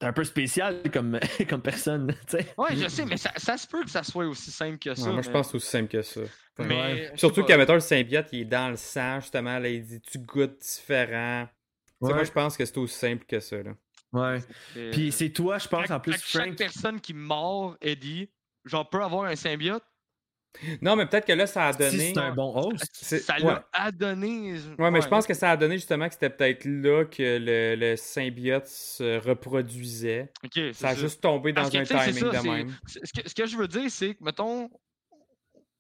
[0.01, 1.19] c'est un peu spécial comme,
[1.49, 2.55] comme personne, tu sais.
[2.59, 5.07] Ouais, je sais, mais ça, ça se peut que ça soit aussi simple que ça.
[5.07, 6.21] Ouais, moi, je pense que c'est aussi simple que ça.
[6.59, 7.13] mais, Ouais.
[7.17, 9.59] Surtout qu'à le symbiote, il est dans le sang, justement.
[9.59, 11.47] Là, il dit tu goûtes différent.
[11.47, 11.57] Tu sais,
[12.03, 12.15] Ouais.
[12.15, 13.63] Moi, je pense que c'est aussi simple que ça.
[13.63, 13.75] Là.
[14.13, 14.41] Ouais.
[14.77, 16.59] Euh, Puis c'est toi, je pense, en plus, que chaque Frank.
[16.59, 18.29] personne qui mord Eddie,
[18.65, 19.85] genre, peut avoir un symbiote.
[20.81, 22.13] Non, mais peut-être que là, ça a Si donné.
[22.15, 22.85] c'est un bon host.
[22.93, 23.45] C'est- Ça ouais.
[23.45, 24.55] l'a adonné.
[24.79, 27.75] Ouais, mais je pense que ça a donné justement que c'était peut-être là que le,
[27.75, 30.31] le symbiote se reproduisait.
[30.73, 32.77] Ça a juste tombé dans Parce un timing ça, de même.
[32.87, 34.69] Ce que, ce que je veux dire, c'est que, mettons,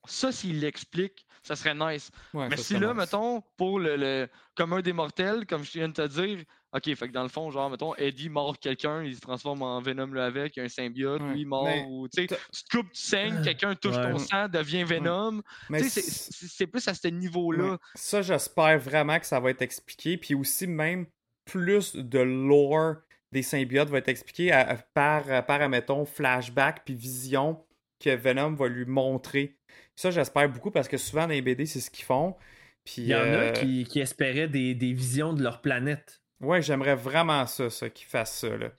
[0.06, 2.10] ça, s'il l'explique, ça serait nice.
[2.34, 2.96] Ouais, Mais si là, nice.
[2.96, 6.38] mettons, pour le, le commun des mortels, comme je viens de te dire,
[6.74, 9.80] ok, fait que dans le fond, genre, mettons, Eddie mord quelqu'un, il se transforme en
[9.80, 13.02] Venom là avec, un symbiote, Ouais, lui mord, ou tu sais, tu te coupes, tu
[13.02, 14.12] saignes, quelqu'un touche Ouais.
[14.12, 15.42] ton sang, devient Venom.
[15.68, 17.76] Mais Tu sais, c'est- plus à ce niveau-là.
[17.94, 20.16] Ça, j'espère vraiment que ça va être expliqué.
[20.16, 21.06] Puis aussi, même
[21.44, 22.96] plus de lore
[23.32, 27.64] des symbiotes va être expliqué à- à- par, par, admettons, flashback puis vision
[27.98, 29.56] que Venom va lui montrer.
[29.94, 32.36] Ça, j'espère beaucoup parce que souvent dans les BD, c'est ce qu'ils font.
[32.84, 36.22] Puis, Il y en euh, a qui, qui espéraient des, des visions de leur planète.
[36.40, 38.72] Ouais, j'aimerais vraiment ça, ça, qu'ils fassent ça, là.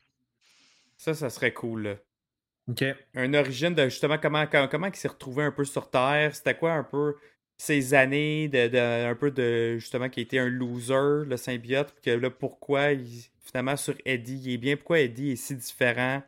[0.98, 1.96] Ça, ça serait cool, là.
[2.70, 2.84] OK.
[3.14, 6.36] Une origine de justement comment, comment, comment il s'est retrouvé un peu sur Terre.
[6.36, 7.16] C'était quoi un peu
[7.58, 12.10] ses années de, de- un peu de justement qui était un loser, le symbiote, que
[12.10, 16.24] là, pourquoi il, finalement sur Eddie, il est bien, pourquoi Eddie est si différent?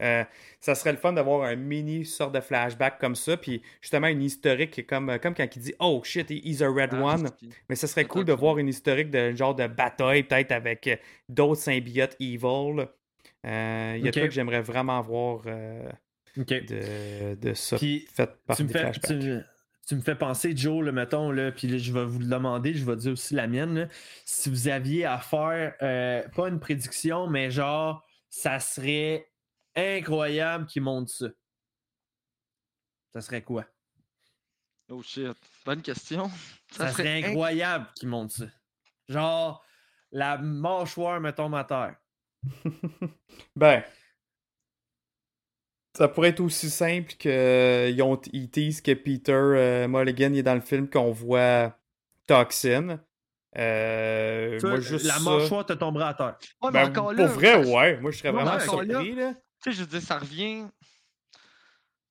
[0.00, 0.24] Euh,
[0.60, 4.22] ça serait le fun d'avoir un mini sorte de flashback comme ça, puis justement une
[4.22, 7.30] historique comme, comme quand il dit Oh shit, he's a red Ah, one.
[7.68, 10.96] Mais ça serait cool de voir une historique de genre de bataille, peut-être avec euh,
[11.28, 12.86] d'autres symbiotes evil.
[13.46, 14.14] Euh, Il y a Ok.
[14.14, 15.42] de quoi que j'aimerais vraiment voir.
[15.46, 15.88] euh,
[16.36, 19.18] de, de ça Puis, fait par tu des fais, flashbacks.
[19.20, 19.44] tu, me-
[19.88, 22.72] tu me fais penser, Joe, le mettons, là, puis là, je vais vous le demander,
[22.74, 23.74] je vais dire aussi la mienne.
[23.80, 23.86] là.
[24.24, 29.26] si vous aviez à faire, euh, pas une prédiction, mais genre, ça serait
[29.76, 31.26] incroyable qu'ils montent ça.
[33.12, 33.64] Ça serait quoi?
[34.88, 35.36] Oh shit.
[35.64, 36.30] Bonne question.
[36.72, 38.46] Ça, serait incroyable qu'ils montent ça.
[39.08, 39.64] Genre,
[40.12, 41.96] la mâchoire me tombe à terre.
[43.56, 43.84] Ben,
[45.96, 50.30] ça pourrait être aussi simple que euh, ils, ont, ils teasent que Peter euh, Mulligan
[50.32, 51.76] il est dans le film qu'on voit
[52.26, 53.00] Toxin.
[53.56, 56.38] Euh, Ça, moi, juste la ça- mâchoire te tombera à terre.
[56.62, 58.00] Ouais, Ben, encore là, pour vrai, ouais.
[58.00, 59.34] Moi, je serais vraiment là, surpris, là.
[59.62, 60.66] Tu sais, je veux dire, ça revient.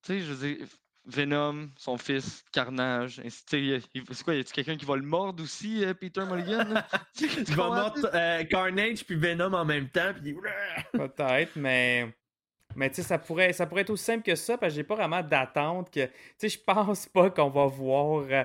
[0.01, 0.67] Tu sais, je veux dire,
[1.05, 5.93] Venom, son fils, Carnage, c'est quoi, y a-tu quelqu'un qui va le mordre aussi, euh,
[5.93, 6.83] Peter Mulligan?
[7.15, 10.35] Tu vas mordre euh, Carnage puis Venom en même temps, puis
[10.93, 12.13] Peut-être, mais.
[12.75, 14.83] Mais tu sais, ça pourrait, ça pourrait être aussi simple que ça, parce que j'ai
[14.83, 16.05] pas vraiment d'attente que.
[16.05, 18.25] Tu sais, je pense pas qu'on va voir.
[18.29, 18.43] euh,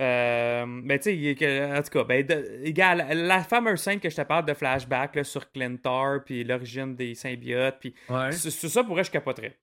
[0.00, 4.16] euh, mais tu sais, en tout cas, ben, de- égal, la, fameuse scène que je
[4.16, 8.32] te parle de flashback là, sur Clintar, puis l'origine des symbiotes, puis Ouais.
[8.32, 9.56] sur ça, pourrait je capoterais.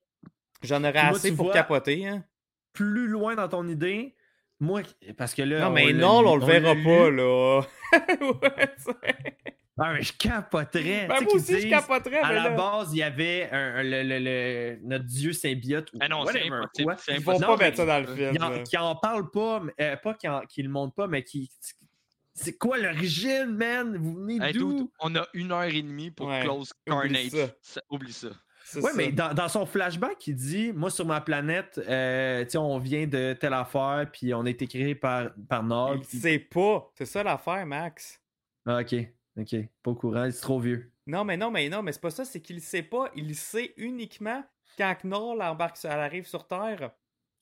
[0.62, 2.06] J'en aurais moi, assez pour vois- capoter.
[2.08, 2.24] Hein.
[2.72, 4.14] plus loin dans ton idée,
[4.58, 4.82] moi,
[5.16, 5.60] parce que là.
[5.60, 7.16] Non, mais non, lu- on le verra pas, lu.
[7.16, 7.60] là.
[8.20, 9.36] ouais.
[9.76, 11.06] Ah, mais je capoterais.
[11.08, 12.50] Ben, moi aussi, je capoterais, À la là.
[12.50, 15.90] base, il y avait un- un- le, le- le- notre dieu symbiote.
[16.00, 16.96] Ah non, c'est impossible, quoi.
[16.96, 17.46] c'est Ils vont impossible.
[17.46, 18.62] pas Non, mettre ça dans le film.
[18.64, 20.14] Qui en, parle pas, mais, euh, pas
[20.48, 21.50] qui, le montre pas, mais qui.
[22.34, 23.96] C'est quoi l'origine, man?
[23.96, 24.90] Vous venez Hey, d'où?
[25.00, 27.28] on a une heure et demie pour Ouais, close oublie Carnage.
[27.30, 27.46] ça.
[27.62, 28.28] Ça- Oublie ça.
[28.64, 28.80] Ça.
[28.96, 33.36] mais dans, dans son flashback, il dit Moi, sur ma planète, euh, on vient de
[33.38, 35.96] telle affaire, puis on a été créé par, par Nord.
[36.12, 36.88] Il sait pas.
[36.96, 38.20] C'est ça l'affaire, Max.
[38.66, 38.94] Ah, ok,
[39.36, 39.56] ok.
[39.82, 40.90] Pas au courant, c'est trop vieux.
[41.06, 43.10] Non, mais non, mais non, mais c'est pas ça, c'est qu'il sait pas.
[43.14, 44.42] Il sait uniquement
[44.78, 46.90] quand Knorr embarque, sur- elle arrive sur Terre.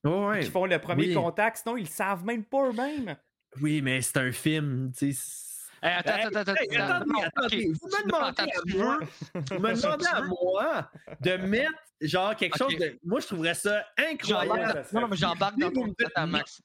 [0.04, 0.40] Oh, ouais.
[0.40, 1.14] Qu'ils font le premier Oui.
[1.14, 3.16] contact, sinon ils le savent même pas eux-mêmes.
[3.60, 5.48] Oui, mais c'est un film, tu sais.
[5.84, 7.76] Hey, attends, Hey, attends, attends, hey, attends, attendez, non, attendez, ok.
[7.80, 8.98] vous me Non, demandez attends, à moi,
[9.34, 10.90] vous me demandez à moi
[11.20, 12.78] de mettre genre quelque chose Ok.
[12.80, 12.98] de.
[13.04, 14.84] Moi, je trouverais ça incroyable.
[14.92, 15.92] Non, non, mais j'embarque dans ton.
[16.26, 16.60] Max.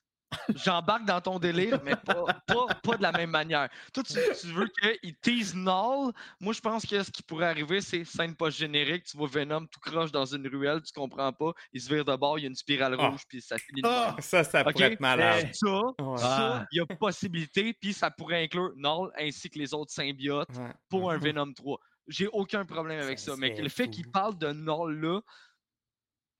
[0.55, 3.69] J'embarque dans ton délire, mais pas, pas, pas de la même manière.
[3.93, 6.11] Toi, tu, tu veux qu'il tease Null?
[6.41, 9.05] Moi, je pense que ce qui pourrait arriver, c'est scène post-générique.
[9.05, 11.53] Tu vois Venom tout croche dans une ruelle, tu comprends pas.
[11.71, 13.07] Il se vire de bord, il y a une spirale Ah.
[13.09, 14.15] rouge, puis ça finit de même.
[14.19, 15.49] Ça, ça pourrait être malade.
[15.53, 15.67] Ça,
[15.99, 16.17] Ouais.
[16.17, 16.65] ça, Ah.
[16.71, 20.73] il y a possibilité, puis ça pourrait inclure Null ainsi que les autres symbiotes Ouais.
[20.89, 21.79] pour un Venom 3.
[22.07, 23.37] J'ai aucun problème avec Ça ça.
[23.37, 25.21] Mais le fait qu'il parle de Null là,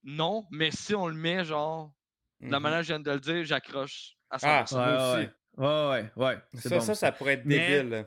[0.04, 1.92] non, mais si on le met, genre,
[2.40, 2.62] de la Mhm.
[2.62, 4.76] manière que je viens de le dire, j'accroche à Ah, 100%.
[4.78, 5.28] Ouais, ouais, aussi.
[6.16, 8.06] ouais, ouais, Ça, bon, ça, ça pourrait être Mais- débile.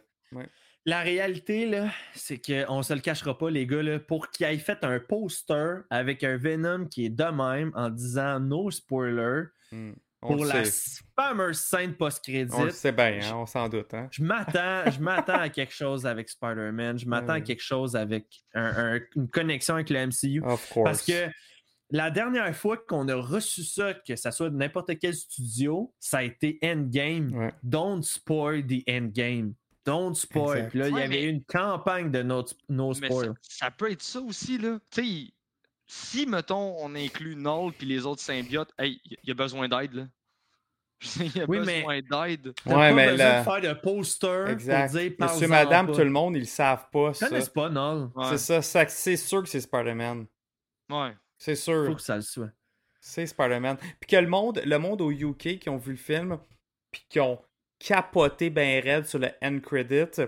[0.86, 4.58] La réalité, là, c'est qu'on se le cachera pas, les gars, là, pour qu'ils aient
[4.58, 9.94] fait un poster avec un Venom qui est de même en disant no spoiler Hmm.
[10.20, 11.02] Pour la sait.
[11.16, 12.54] fameuse scène post-crédit.
[12.56, 13.92] On le sait bien, hein, on s'en doute.
[13.94, 14.08] Hein?
[14.12, 17.00] Je m'attends, je m'attends à quelque chose avec Spider-Man.
[17.00, 20.42] Je m'attends à quelque chose avec un- un- une connexion avec le MCU.
[20.44, 20.84] Of course.
[20.84, 21.28] Parce que
[21.92, 26.20] la dernière fois qu'on a reçu ça, que ça soit de n'importe quel studio, ça
[26.20, 27.32] a été Endgame.
[27.36, 27.54] Ouais.
[27.64, 29.54] Don't spoil the Endgame.
[29.86, 30.70] Don't spoil.
[30.70, 33.28] Puis là, il y avait mais- une campagne de no, no Mais spoil.
[33.28, 33.34] ça,
[33.66, 34.80] ça peut être ça aussi, là.
[34.92, 35.34] Tu sais,
[35.88, 39.94] si, mettons, on inclut Null puis les autres symbiotes, hey, il y a besoin d'aide,
[39.94, 40.08] là.
[41.02, 41.02] Il
[41.36, 42.54] y a Oui, mais- besoin d'aide.
[42.64, 44.82] T'as Ouais, pas mais besoin la- de faire de poster Exact.
[44.92, 45.94] pour dire Monsieur, madame, pas.
[45.94, 47.10] tout le monde, ils le savent pas.
[47.10, 47.28] Ils Ça.
[47.28, 47.70] connaissent pas.
[47.70, 48.26] Ouais.
[48.38, 50.28] C'est ça, c'est sûr que c'est Spider-Man.
[50.92, 51.16] Ouais.
[51.44, 51.88] C'est sûr.
[51.88, 52.52] Faut que ça le soit.
[53.00, 53.78] C'est Spider-Man.
[54.00, 56.38] Puis que le monde, le monde au UK qui ont vu le film,
[56.92, 57.42] puis qui ont
[57.80, 60.22] capoté ben raide sur le end credit,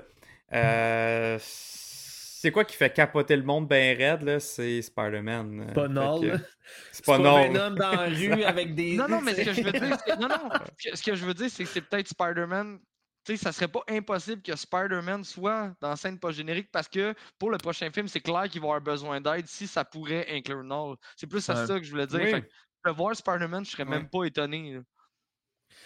[0.53, 4.39] euh, c'est quoi qui fait capoter le monde ben raide, là?
[4.39, 5.65] C'est Spider-Man.
[5.67, 6.37] C'est pas Null, là.
[6.91, 7.53] C'est pas C'est Null.
[7.53, 8.95] Venom dans la rue avec des.
[8.95, 10.15] Non, non, mais ce que je veux dire, c'est...
[10.19, 10.49] Non, non,
[10.79, 12.79] ce que- ce que je veux dire, c'est que c'est peut-être Spider-Man.
[13.25, 17.13] Tu sais, ça serait pas impossible que Spider-Man soit dans la scène post-générique parce que
[17.39, 20.63] pour le prochain film, c'est clair qu'il va avoir besoin d'aide si ça pourrait inclure
[20.63, 20.97] Null.
[21.15, 22.19] C'est plus à ça que je voulais dire.
[22.21, 22.31] Oui.
[22.31, 22.47] Fait que
[22.89, 23.89] de voir Spider-Man, je serais Ouais.
[23.91, 24.73] même pas étonné.
[24.73, 24.79] là.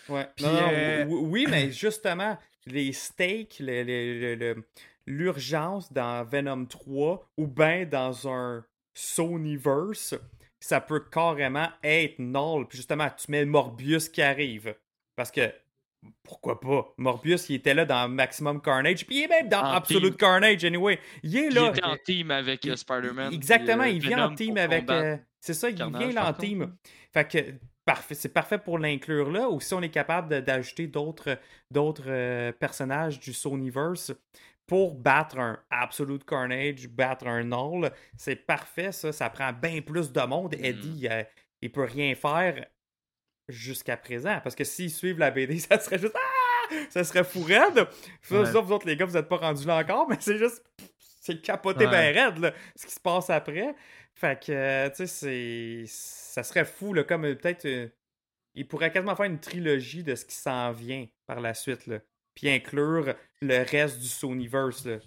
[0.09, 0.27] Ouais.
[0.35, 4.67] Puis, Non, non, euh, oui, mais justement, les stakes, le- le- le- le-
[5.05, 8.65] l'urgence dans Venom 3 ou bien dans un
[8.95, 10.15] Sonyverse,
[10.59, 12.67] ça peut carrément être null.
[12.67, 14.75] Puis justement, tu mets Morbius qui arrive.
[15.15, 15.53] Parce que,
[16.23, 16.93] pourquoi pas?
[16.97, 20.17] Morbius, il était là dans Maximum Carnage, puis il est même dans En Absolute team.
[20.17, 20.99] Carnage, anyway.
[21.23, 21.69] Il est Il là.
[21.69, 23.33] était en team avec euh, Spider-Man.
[23.33, 24.89] Exactement, puis, euh, il vient en team avec.
[24.89, 26.39] euh, c'est ça, il vient là en contre.
[26.39, 26.75] team.
[27.13, 27.53] Fait que
[27.85, 29.49] parfait, c'est parfait pour l'inclure là.
[29.49, 31.37] Ou si on est capable d'ajouter d'autres
[32.07, 34.13] euh, personnages du Sonyverse,
[34.65, 39.13] pour battre un Absolute Carnage, battre un Null, c'est parfait, ça.
[39.13, 40.55] Ça prend bien plus de monde.
[40.59, 41.23] Eddie, euh,
[41.61, 42.65] il peut rien faire
[43.47, 44.39] jusqu'à présent.
[44.43, 46.15] Parce que s'ils suivent la BD, ça serait juste.
[46.15, 46.73] Ah!
[46.89, 47.87] Ça serait fou raide.
[48.21, 48.45] Ça, Ouais.
[48.45, 50.63] ça, vous autres, les gars, vous n'êtes pas rendus là encore, mais c'est juste.
[51.21, 51.91] C'est capoté Ouais.
[52.11, 53.73] bien raide, là, ce qui se passe après.
[54.15, 55.83] Fait que, euh, tu sais, c'est.
[55.87, 57.65] Ça serait fou, là, comme euh, peut-être.
[57.65, 57.87] euh,
[58.55, 61.99] il pourrait quasiment faire une trilogie de ce qui s'en vient par la suite, là.
[62.33, 64.97] Puis inclure le reste du Sonyverse, là.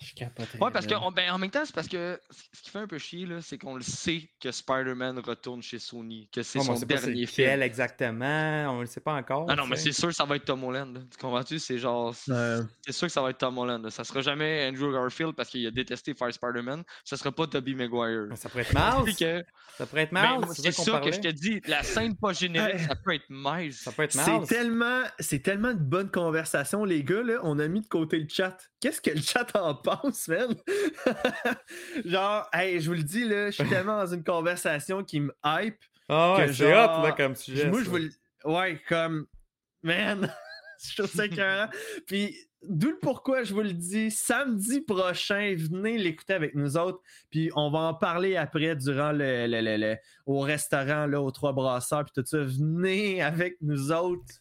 [0.00, 0.58] Je capotais.
[0.62, 1.02] Ouais, parce que man.
[1.04, 3.40] on- ben, en même temps, c'est parce que ce qui fait un peu chier, là,
[3.40, 6.86] c'est qu'on le sait que Spider-Man retourne chez Sony, que c'est Ouais, mais on son
[6.86, 7.62] dernier c'est film.
[7.62, 9.46] exactement, on le sait pas encore.
[9.48, 11.06] Ah non, mais c'est sûr que ça va être Tom Holland.
[11.10, 11.58] Tu comprends-tu?
[11.58, 12.14] C'est genre.
[12.28, 12.58] Ouais.
[12.84, 13.82] C'est sûr que ça va être Tom Holland.
[13.84, 13.90] là.
[13.90, 16.82] Ça sera jamais Andrew Garfield parce qu'il a détesté faire Spider-Man.
[17.04, 18.26] Ça sera pas Tobey Maguire.
[18.36, 19.14] Ça pourrait être Miles.
[19.18, 19.44] Que-
[19.78, 20.46] Ça pourrait être Ben, Miles.
[20.54, 21.60] c'est ça que je te dis.
[21.66, 23.74] La scène pas générique, ça peut être Miles.
[23.74, 24.46] Ça peut être C'est Miles.
[24.48, 27.22] tellement, c'est tellement de bonne conversation, les gars.
[27.22, 28.56] Là, on a mis de côté le chat.
[28.80, 30.54] Qu'est-ce que le chat en pense, man?
[32.04, 35.32] Genre, hey, je vous le dis, là, je suis tellement dans une conversation qui me
[35.44, 35.78] hype.
[36.08, 37.68] Ah ouais, que c'est hot, là, comme sujet.
[37.68, 38.10] Moi, je vous le.
[38.44, 39.26] Ouais, comme.
[39.82, 40.32] Man,
[40.84, 41.68] je trouve ça écœurant.
[42.06, 47.00] Puis, d'où le pourquoi je vous le dis, samedi prochain, venez l'écouter avec nous autres.
[47.30, 51.30] Puis, on va en parler après, durant le, le- le- le- au restaurant, là, aux
[51.30, 52.38] Trois Brasseurs, puis tout ça.
[52.38, 54.34] Venez avec nous autres.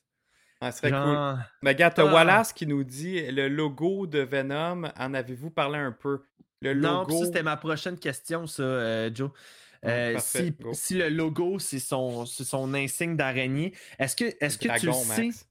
[0.68, 1.38] Ah, ce serait cool.
[1.62, 2.14] Mais regarde, t'as Ah.
[2.14, 6.22] Wallace qui nous dit le logo de Venom, en avez-vous parlé un peu?
[6.62, 7.06] Le Non, logo.
[7.08, 9.30] puis ça, c'était ma prochaine question, ça, euh, Joe.
[9.86, 14.68] Euh, parfait, si, le logo, c'est son, son insigne d'araignée, est-ce que, est-ce que tu
[14.70, 15.26] Dragon, sais?
[15.26, 15.48] Max.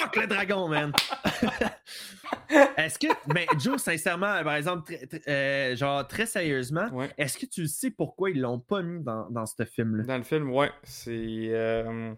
[0.00, 0.92] Fuck le dragon, man!
[2.76, 4.92] est-ce que, ben, Joe, sincèrement, par exemple,
[5.28, 7.08] euh, genre très sérieusement, Ouais.
[7.18, 10.02] est-ce que tu sais pourquoi ils l'ont pas mis dans, dans ce film-là?
[10.04, 10.70] Dans le film, ouais.
[10.82, 11.12] C'est.
[11.50, 12.14] euh,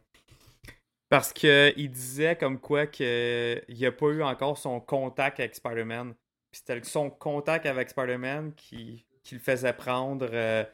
[1.08, 6.14] Parce qu'il disait comme quoi qu'il n'y a pas eu encore son contact avec Spider-Man.
[6.50, 10.64] Puis c'était son contact avec Spider-Man qui, qui le faisait prendre euh,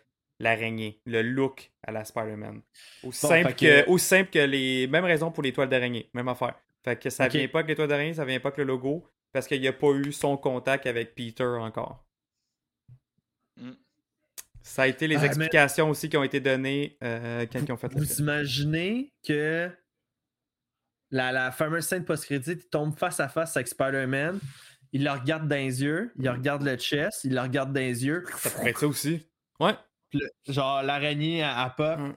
[0.41, 2.63] l'araignée, le look à la Spider-Man.
[3.05, 3.83] Aussi, Bon, que...
[3.85, 4.87] que- aussi simple que les.
[4.89, 6.55] Même raison pour les toiles d'araignée, même affaire.
[6.85, 7.33] Fait que ça Ok.
[7.33, 9.69] vient pas avec les toiles d'araignée, ça vient pas avec le logo, parce qu'il n'y
[9.69, 12.05] a pas eu son contact avec Peter encore.
[13.57, 13.71] Mm.
[14.63, 17.73] Ça a été les Ah, mais- explications aussi qui ont été données euh, quand ils
[17.73, 19.71] ont fait le Vous imaginez que
[21.15, 24.41] la, la fameuse scène post-crédit il tombe face à face avec Spider-Man,
[24.93, 28.05] il le regarde dans les yeux, il regarde le chest, il le regarde dans les
[28.05, 28.25] yeux.
[28.39, 29.25] Ça pourrait être ça aussi.
[29.61, 29.75] Ouais.
[30.13, 31.99] Le- genre l'araignée à, pop.
[31.99, 32.15] Mm.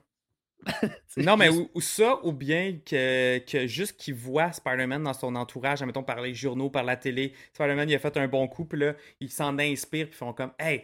[1.17, 5.35] Non, mais ou, ou ça, ou bien que, que juste qu'il voit Spider-Man dans son
[5.35, 7.33] entourage, admettons par les journaux, par la télé.
[7.53, 10.53] Spider-Man, il a fait un bon coup, puis là, ils s'en inspirent, puis font comme,
[10.57, 10.83] hey,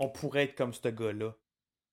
[0.00, 1.32] on pourrait être comme ce gars-là.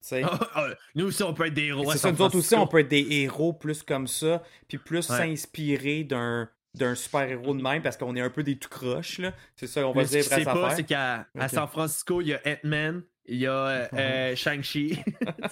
[0.02, 0.24] Sais?
[0.24, 1.92] Ah, nous aussi, on peut être des héros.
[1.92, 5.10] C'est ça, nous autres aussi, on peut être des héros plus comme ça, puis plus
[5.10, 5.18] Ouais.
[5.18, 9.34] s'inspirer d'un d'un super-héros de même, parce qu'on est un peu des tout croches, là.
[9.56, 11.28] C'est ça, on va Mais ce dire sait pas, c'est qu'à.
[11.48, 15.00] San Francisco, il y a Ant-Man, il y a euh, euh, Shang-Chi.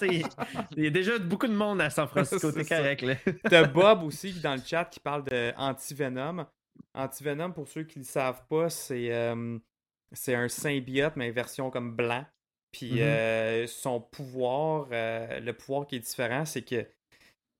[0.76, 3.14] Il y a déjà beaucoup de monde à San Francisco, t'es correct, là.
[3.48, 6.46] T'as Bob aussi dans le chat qui parle de Antivenom.
[6.94, 9.58] Antivenom, pour ceux qui ne le savent pas, c'est euh,
[10.12, 12.24] c'est un symbiote, mais version comme blanc.
[12.72, 13.02] Puis Mhm.
[13.02, 16.86] euh, son pouvoir, euh, le pouvoir qui est différent, c'est que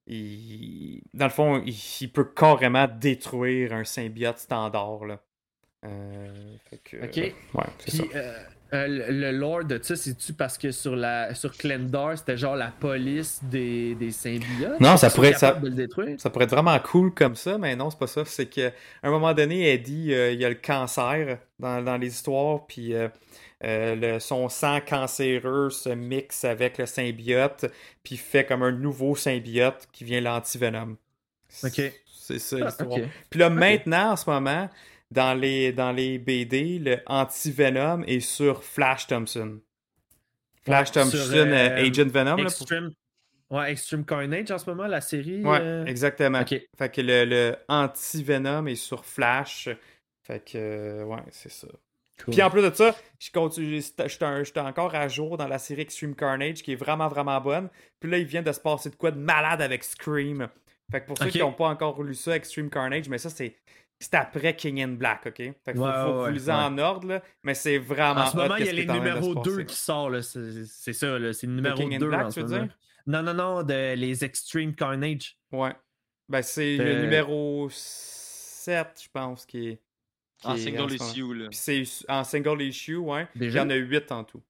[0.09, 5.05] il- dans le fond, il, il peut carrément détruire un symbiote standard.
[5.07, 5.23] Là.
[5.85, 7.17] Euh, fait que, Ok.
[7.17, 8.03] ouais, c'est ça.
[8.05, 8.39] Puis, euh,
[8.75, 12.71] euh, le lore de ça, c'est-tu parce que sur la sur Klendor, c'était genre la
[12.73, 14.81] police des, des symbiotes?
[14.81, 15.49] Non, ça pourrait être ça.
[15.49, 16.21] capables de le détruire?
[16.21, 18.25] Ça pourrait être vraiment cool comme ça, mais non, c'est pas ça.
[18.25, 18.73] C'est qu'à
[19.05, 22.93] un moment donné, Eddie, euh, il y a le cancer dans, dans les histoires, puis
[22.95, 23.09] euh,
[23.65, 27.67] euh, le- son sang cancéreux se mixe avec le symbiote,
[28.03, 30.97] puis fait comme un nouveau symbiote qui vient l'antivenom.
[31.65, 31.81] Ok.
[32.07, 33.01] C'est ça Ah, l'histoire.
[33.31, 34.69] Puis là, maintenant, en ce moment,
[35.11, 39.61] dans les, dans les BD, le antivenom est sur Flash Thompson.
[40.65, 42.31] Flash Ouais, Thompson, sur, euh, euh, Agent Venom.
[42.31, 42.91] là, pour- Extreme...
[43.51, 45.43] Ouais, Extreme Carnage en ce moment, la série.
[45.43, 46.41] Ouais, euh, exactement.
[46.41, 46.61] Ok.
[46.77, 49.71] Fait que le, le anti-venom est sur Flash.
[50.23, 51.67] Fait que, ouais, c'est ça.
[52.23, 52.35] Cool.
[52.35, 56.15] Puis en plus de ça, je continue, j'étais encore à jour dans la série Extreme
[56.15, 57.71] Carnage qui est vraiment, vraiment bonne.
[58.01, 60.49] Puis là, il vient de se passer de quoi de malade avec Scream.
[60.91, 63.55] Fait que pour ceux qui n'ont pas encore lu ça, Extreme Carnage, mais ça, c'est.
[64.01, 65.37] C'est après King in Black, ok?
[65.37, 66.57] Fait que faut, Ouais, faut, faut ouais, lisez ouais.
[66.59, 68.21] en ordre, là, mais c'est vraiment.
[68.21, 69.67] En ce moment, il y a les numéros se 2 passer.
[69.67, 70.13] qui sortent.
[70.13, 70.23] là.
[70.23, 71.33] C'est ça, là.
[71.33, 72.69] c'est le numéro King in 2 Black, en tu veux dire?
[73.07, 75.37] Non, non, non, de les Extreme Carnage.
[75.51, 75.75] Ouais.
[76.29, 79.83] Ben, c'est le Euh, numéro 7, je pense, qui est.
[80.39, 81.49] qui En est single issue, là.
[81.49, 83.27] Puis c'est en single issue, ouais.
[83.35, 83.61] Déjà?
[83.61, 84.43] Il y en a 8 en tout.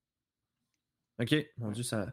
[1.21, 2.13] Ok, mon dieu, ça.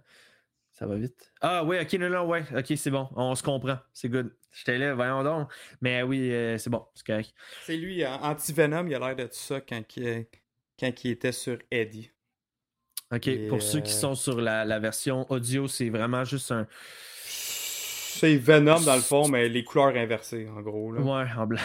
[0.78, 1.32] Ça va vite?
[1.40, 2.44] Ah oui, ok, non, non, ouais.
[2.54, 3.08] Ok, c'est bon.
[3.16, 3.78] On se comprend.
[3.94, 4.36] C'est good.
[4.52, 5.50] J'étais là, voyons donc.
[5.80, 6.86] Mais oui, euh, c'est bon.
[6.94, 7.34] C'est correct.
[7.64, 10.26] C'est lui, hein, Anti-Venom, il a l'air de tout ça quand il,
[10.78, 12.12] quand il était sur Eddie.
[13.10, 16.52] Ok, Et, pour ceux qui euh, sont sur la, la version audio, c'est vraiment juste
[16.52, 16.68] un.
[18.18, 20.92] C'est Venom dans le fond, mais les couleurs inversées, en gros.
[20.94, 21.02] Là.
[21.02, 21.60] Ouais, en blanc.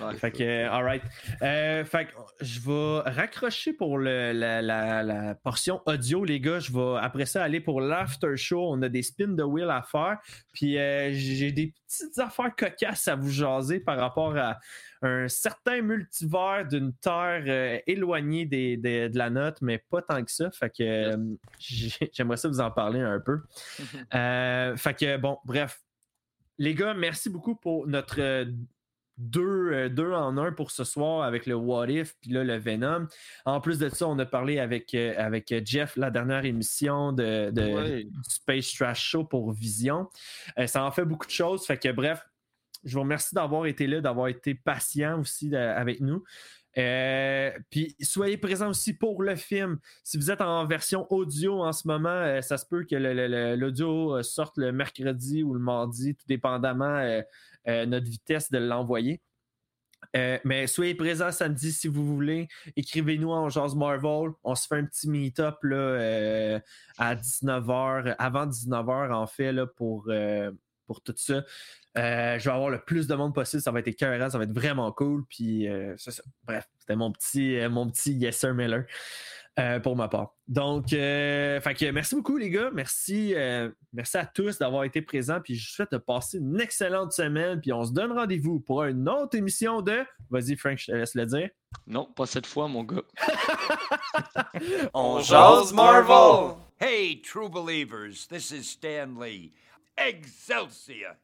[0.00, 1.02] Ouais, fait que, euh, alright.
[1.42, 6.60] Euh, fait que je vais raccrocher pour le- la, la- la portion audio, les gars.
[6.60, 8.68] Je vais après ça aller pour l'after show.
[8.70, 10.18] On a des spins de wheel à faire.
[10.52, 14.58] Puis euh, j'ai des petites affaires cocasses à vous jaser par rapport à
[15.02, 20.22] un certain multivers d'une terre euh, éloignée des- des- de la note, mais pas tant
[20.24, 20.50] que ça.
[20.50, 21.16] Fait que euh,
[21.58, 23.40] j'ai- j'aimerais ça vous en parler un peu.
[24.14, 25.80] Euh, fait que bon, bref.
[26.58, 28.44] Les gars, merci beaucoup pour notre
[29.16, 33.06] deux, deux en un pour ce soir avec le What If puis là le Venom.
[33.44, 37.62] En plus de ça, on a parlé avec, avec Jeff la dernière émission de, de-
[37.74, 38.06] Ouais.
[38.26, 40.08] Space Trash Show pour Vision.
[40.66, 41.66] Ça en fait beaucoup de choses.
[41.66, 42.26] Fait que bref,
[42.84, 46.22] je vous remercie d'avoir été là, d'avoir été patient aussi euh, avec nous.
[46.78, 49.78] Euh, puis soyez présents aussi pour le film.
[50.04, 52.96] Si vous êtes en version audio en ce moment, euh, ça se peut que
[53.56, 57.22] l'audio sorte le mercredi ou le mardi, tout dépendamment
[57.66, 59.20] euh, notre vitesse de l'envoyer.
[60.14, 62.48] Mais soyez présents samedi si vous voulez.
[62.74, 64.30] Écrivez-nous en Jazz Marvel.
[64.42, 65.56] On se fait un petit meet-up
[66.98, 70.10] à 19h, avant 19h en fait, là, pour,
[70.90, 71.44] pour tout ça.
[71.98, 73.62] Euh, je vais avoir le plus de monde possible.
[73.62, 75.24] Ça va être écœurant, ça va être vraiment cool.
[75.28, 76.10] Puis euh, ça.
[76.42, 78.86] Bref, c'était mon petit, euh, mon petit Yes Sir Miller
[79.60, 80.34] euh, pour ma part.
[80.48, 82.70] Donc, euh, fait que merci beaucoup, les gars.
[82.74, 85.40] Merci, euh, merci à tous d'avoir été présents.
[85.40, 87.60] Puis je vous souhaite de passer une excellente semaine.
[87.60, 90.04] Puis on se donne rendez-vous pour une autre émission de.
[90.28, 91.50] Vas-y, Frank, je te laisse le dire.
[91.86, 93.02] Non, pas cette fois, mon gars.
[94.92, 96.56] On jase Marvel!
[96.80, 99.52] Hey, true believers, this is Stan Lee.
[100.00, 101.16] Excelsior!